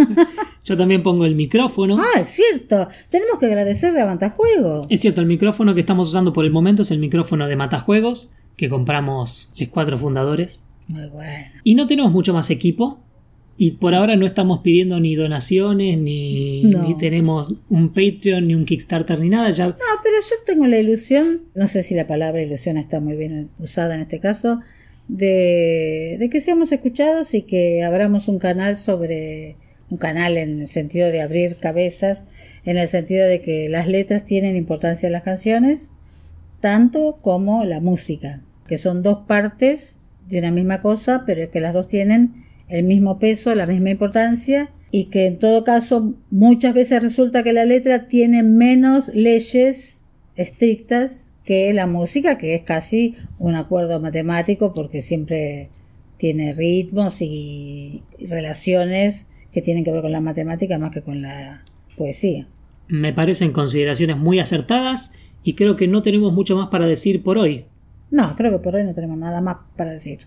Yo 0.65 0.77
también 0.77 1.03
pongo 1.03 1.25
el 1.25 1.35
micrófono. 1.35 1.97
Ah, 1.99 2.21
es 2.21 2.29
cierto. 2.29 2.89
Tenemos 3.09 3.39
que 3.39 3.47
agradecerle 3.47 4.03
a 4.03 4.05
Matajuego. 4.05 4.83
Es 4.91 5.01
cierto, 5.01 5.23
el 5.23 5.27
micrófono 5.27 5.75
que 5.75 5.81
estamos 5.81 6.11
usando 6.11 6.35
por 6.35 6.45
el 6.45 6.51
momento 6.51 6.83
es 6.83 6.91
el 6.91 6.99
micrófono 6.99 7.47
de 7.47 7.57
Matajuegos 7.57 8.35
que 8.59 8.69
compramos 8.69 9.55
los 9.57 9.69
cuatro 9.71 9.97
fundadores. 9.97 10.65
Muy 10.89 11.07
bueno. 11.09 11.47
Y 11.65 11.75
no 11.75 11.87
tenemos 11.87 12.13
mucho 12.13 12.35
más 12.35 12.51
equipo. 12.51 12.99
Y 13.61 13.73
por 13.73 13.93
ahora 13.95 14.15
no 14.15 14.25
estamos 14.25 14.61
pidiendo 14.61 15.01
ni 15.01 15.17
donaciones, 15.17 15.99
ni, 15.99 16.63
No. 16.65 16.83
ni 16.87 16.97
tenemos 16.97 17.57
un 17.69 17.89
Patreon, 17.89 18.47
ni 18.47 18.55
un 18.55 18.65
Kickstarter, 18.65 19.19
ni 19.19 19.31
nada. 19.31 19.51
Ya 19.51 19.67
No, 19.69 19.75
pero 20.03 20.17
yo 20.21 20.37
tengo 20.47 20.67
la 20.69 20.79
ilusión, 20.79 21.41
no 21.57 21.67
sé 21.67 21.83
si 21.83 21.95
la 21.97 22.07
palabra 22.07 22.41
ilusión 22.41 22.77
está 22.77 23.01
muy 23.01 23.17
bien 23.17 23.51
usada 23.59 23.97
en 23.97 24.03
este 24.03 24.21
caso, 24.21 24.61
de, 25.09 26.17
de 26.21 26.31
que 26.31 26.41
seamos 26.41 26.71
escuchados 26.71 27.35
y 27.35 27.43
que 27.43 27.83
abramos 27.83 28.29
un 28.29 28.39
canal 28.39 28.77
sobre 28.77 29.57
un 29.91 29.99
canal 29.99 30.37
en 30.37 30.61
el 30.61 30.69
sentido 30.69 31.11
de 31.11 31.21
abrir 31.23 31.57
cabezas, 31.57 32.25
en 32.65 32.77
el 32.77 32.87
sentido 32.87 33.27
de 33.27 33.41
que 33.41 33.69
las 33.69 33.89
letras 33.89 34.25
tienen 34.25 34.55
importancia 34.55 35.07
en 35.09 35.15
las 35.15 35.23
canciones, 35.25 35.91
tanto 36.61 37.19
como 37.23 37.65
la 37.65 37.81
música, 37.81 38.43
que 38.69 38.79
son 38.79 39.03
dos 39.03 39.27
partes 39.27 39.99
de 40.29 40.39
una 40.39 40.51
misma 40.51 40.81
cosa, 40.81 41.25
pero 41.27 41.43
es 41.43 41.49
que 41.49 41.61
las 41.61 41.75
dos 41.75 41.89
tienen 41.89 42.45
el 42.69 42.85
mismo 42.85 43.19
peso, 43.19 43.55
la 43.55 43.67
misma 43.67 43.91
importancia 43.91 44.71
y 44.91 45.07
que 45.07 45.27
en 45.27 45.39
todo 45.39 45.65
caso 45.65 46.15
muchas 46.31 46.75
veces 46.75 47.03
resulta 47.03 47.43
que 47.43 47.53
la 47.53 47.65
letra 47.65 48.09
tiene 48.09 48.43
menos 48.43 49.09
leyes 49.15 50.05
estrictas 50.37 51.33
que 51.45 51.73
la 51.73 51.87
música, 51.87 52.37
que 52.37 52.55
es 52.55 52.63
casi 52.63 53.15
un 53.39 53.55
acuerdo 53.55 54.01
matemático 54.01 54.75
porque 54.75 55.01
siempre 55.01 55.71
tiene 56.19 56.53
ritmos 56.53 57.23
y 57.23 58.03
relaciones 58.21 59.31
que 59.51 59.63
tienen 59.63 59.83
que 59.83 59.93
ver 59.93 60.03
con 60.03 60.13
la 60.13 60.21
matemática 60.21 60.79
más 60.79 60.91
que 60.91 61.03
con 61.03 61.23
la 61.23 61.65
poesía. 61.97 62.47
me 62.89 63.13
parecen 63.13 63.53
consideraciones 63.53 64.17
muy 64.17 64.39
acertadas 64.39 65.15
y 65.43 65.55
creo 65.55 65.77
que 65.77 65.89
no 65.89 66.03
tenemos 66.03 66.33
mucho 66.33 66.57
más 66.57 66.69
para 66.69 66.87
decir 66.87 67.23
por 67.23 67.39
hoy. 67.39 67.65
No, 68.11 68.35
creo 68.37 68.51
que 68.53 68.59
por 68.59 68.75
hoy 68.75 68.85
no 68.85 68.95
tenemos 68.95 69.19
nada 69.19 69.41
más 69.41 69.57
para 69.77 69.91
decir. 69.93 70.21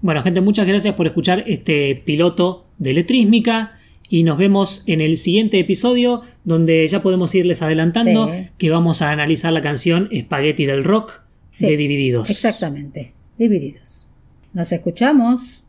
Bueno, 0.00 0.22
gente, 0.22 0.40
muchas 0.40 0.66
gracias 0.66 0.94
por 0.94 1.06
escuchar 1.06 1.44
este 1.46 1.94
piloto 2.04 2.64
de 2.78 2.92
Letrísmica 2.94 3.72
y 4.08 4.22
nos 4.24 4.36
vemos 4.36 4.82
en 4.86 5.00
el 5.00 5.16
siguiente 5.16 5.58
episodio 5.58 6.22
donde 6.44 6.86
ya 6.88 7.02
podemos 7.02 7.34
irles 7.34 7.62
adelantando 7.62 8.28
Sí. 8.30 8.48
que 8.58 8.70
vamos 8.70 9.00
a 9.00 9.10
analizar 9.10 9.52
la 9.52 9.62
canción 9.62 10.08
Spaghetti 10.14 10.66
del 10.66 10.84
Rock 10.84 11.20
Sí, 11.54 11.66
de 11.66 11.76
Divididos. 11.76 12.28
Exactamente, 12.30 13.12
divididos. 13.38 14.08
Nos 14.52 14.72
escuchamos. 14.72 15.63